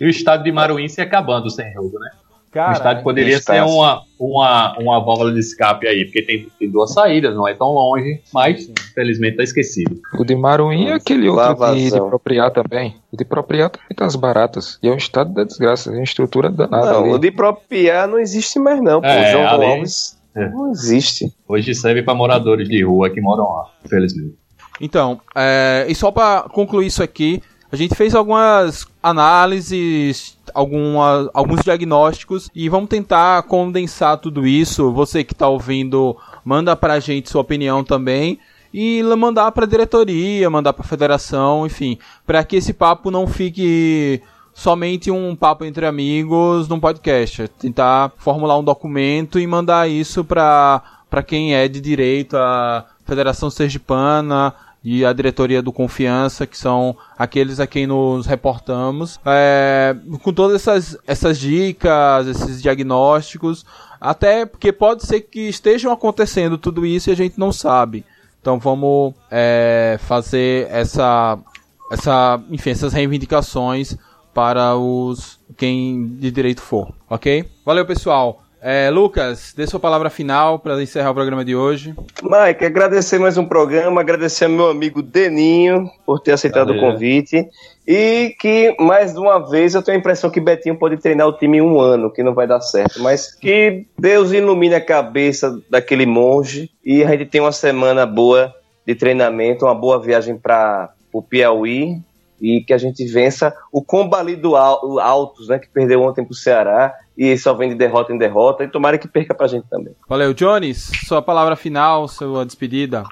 [0.00, 2.10] E o estádio de Maruim se acabando sem jogo, né?
[2.52, 6.70] O Cara, estádio poderia ser uma, uma, uma válvula de escape aí, porque tem, tem
[6.70, 9.98] duas saídas, não é tão longe, mas infelizmente tá esquecido.
[10.18, 12.96] O de Maruim é aquele outro de, de Propriá também.
[13.10, 14.78] O de Propriá também tá as baratas.
[14.82, 17.12] E é um estado da desgraça, é uma estrutura danada Não, ali.
[17.14, 19.00] o de propriar não existe mais não.
[19.00, 19.06] Pô.
[19.06, 20.48] É, o João ali- Alves É.
[20.50, 21.32] não existe.
[21.48, 24.34] Hoje serve para moradores de rua que moram lá, infelizmente.
[24.80, 31.62] Então, é, e só para concluir isso aqui, a gente fez algumas análises, alguma, alguns
[31.62, 34.92] diagnósticos e vamos tentar condensar tudo isso.
[34.92, 38.38] Você que está ouvindo, manda pra gente sua opinião também
[38.72, 43.26] e mandar para a diretoria, mandar para a federação, enfim, para que esse papo não
[43.26, 44.22] fique
[44.54, 47.48] somente um papo entre amigos num podcast.
[47.58, 50.82] Tentar formular um documento e mandar isso para
[51.12, 56.96] para quem é de direito, a Federação Sergipana e a diretoria do Confiança, que são
[57.16, 63.64] aqueles a quem nos reportamos, é, com todas essas, essas dicas, esses diagnósticos,
[64.00, 68.04] até porque pode ser que estejam acontecendo tudo isso e a gente não sabe.
[68.40, 71.38] Então vamos é, fazer essa,
[71.92, 73.96] essa, enfim, essas reivindicações
[74.34, 77.48] para os quem de direito for, ok?
[77.64, 78.41] Valeu pessoal.
[78.64, 81.92] É, Lucas, dê sua palavra final para encerrar o programa de hoje.
[82.22, 86.80] Mike, agradecer mais um programa, agradecer ao meu amigo Deninho por ter aceitado Valeu.
[86.80, 87.44] o convite.
[87.84, 91.32] E que, mais de uma vez, eu tenho a impressão que Betinho pode treinar o
[91.32, 93.02] time em um ano, que não vai dar certo.
[93.02, 98.54] Mas que Deus ilumine a cabeça daquele monge e a gente tem uma semana boa
[98.86, 101.96] de treinamento, uma boa viagem para o Piauí
[102.40, 106.24] e que a gente vença o Combali do Al- o Altos, né, que perdeu ontem
[106.24, 106.94] pro Ceará
[107.30, 109.94] e só vem de derrota em derrota e tomara que perca pra gente também.
[110.08, 110.90] Valeu, Jones.
[111.06, 113.04] Sua palavra final, sua despedida.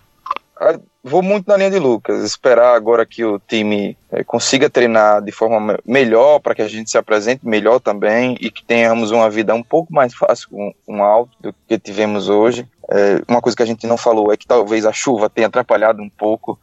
[0.59, 5.23] Ah, Vou muito na linha de Lucas, esperar agora que o time eh, consiga treinar
[5.23, 9.11] de forma me- melhor, para que a gente se apresente melhor também e que tenhamos
[9.11, 12.69] uma vida um pouco mais fácil com, o alto do que tivemos hoje.
[12.91, 16.03] Eh, uma coisa que a gente não falou é que talvez a chuva tenha atrapalhado
[16.03, 16.59] um pouco,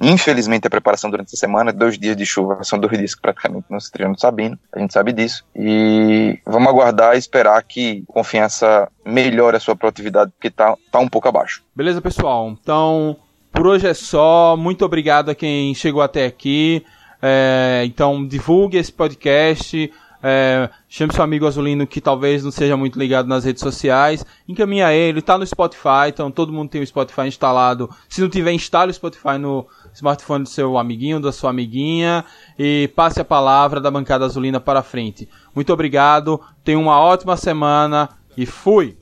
[0.00, 3.66] Infelizmente, a preparação durante a semana, dois dias de chuva, são dois dias que praticamente
[3.70, 5.44] não se treina no Sabino, a gente sabe disso.
[5.54, 11.08] E vamos aguardar e esperar que confiança melhore a sua produtividade, porque tá, tá um
[11.08, 11.62] pouco abaixo.
[11.74, 12.48] Beleza, pessoal?
[12.50, 13.16] Então,
[13.52, 14.56] por hoje é só.
[14.56, 16.84] Muito obrigado a quem chegou até aqui.
[17.22, 19.90] É, então, divulgue esse podcast.
[20.22, 24.24] É, chame seu amigo azulino que talvez não seja muito ligado nas redes sociais.
[24.48, 27.90] Encaminha ele, tá no Spotify, então todo mundo tem o Spotify instalado.
[28.08, 32.24] Se não tiver, instale o Spotify no smartphone do seu amiguinho, da sua amiguinha.
[32.58, 35.28] E passe a palavra da bancada azulina para frente.
[35.54, 38.96] Muito obrigado, tenha uma ótima semana e fui!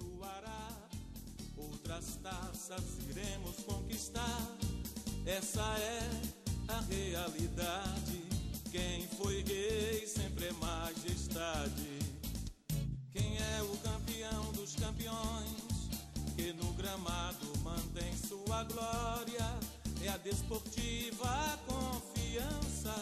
[20.25, 22.95] É a desportiva confiança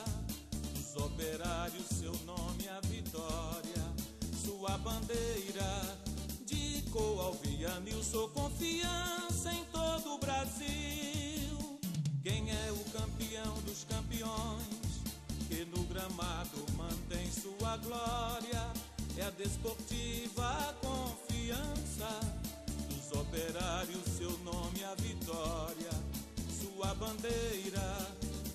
[0.74, 1.86] dos operários.
[1.86, 3.84] Seu nome a vitória.
[4.44, 5.98] Sua bandeira
[6.44, 11.78] de Coalvianilson confiança em todo o Brasil.
[12.24, 15.02] Quem é o campeão dos campeões?
[15.48, 18.72] Que no gramado mantém sua glória.
[19.16, 22.20] É a desportiva confiança
[22.88, 24.02] dos operários.
[24.18, 26.11] Seu nome a vitória.
[26.82, 28.08] Sua bandeira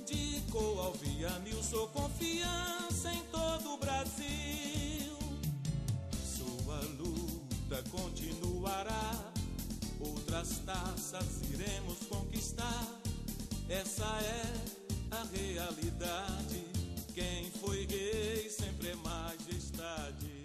[0.05, 5.17] de Coalvianilson confiança em todo o Brasil.
[6.36, 9.32] Sua luta continuará.
[10.01, 12.99] Outras taças iremos conquistar.
[13.69, 14.53] Essa é
[15.11, 16.65] a realidade.
[17.15, 20.36] Quem foi gay sempre é majestade.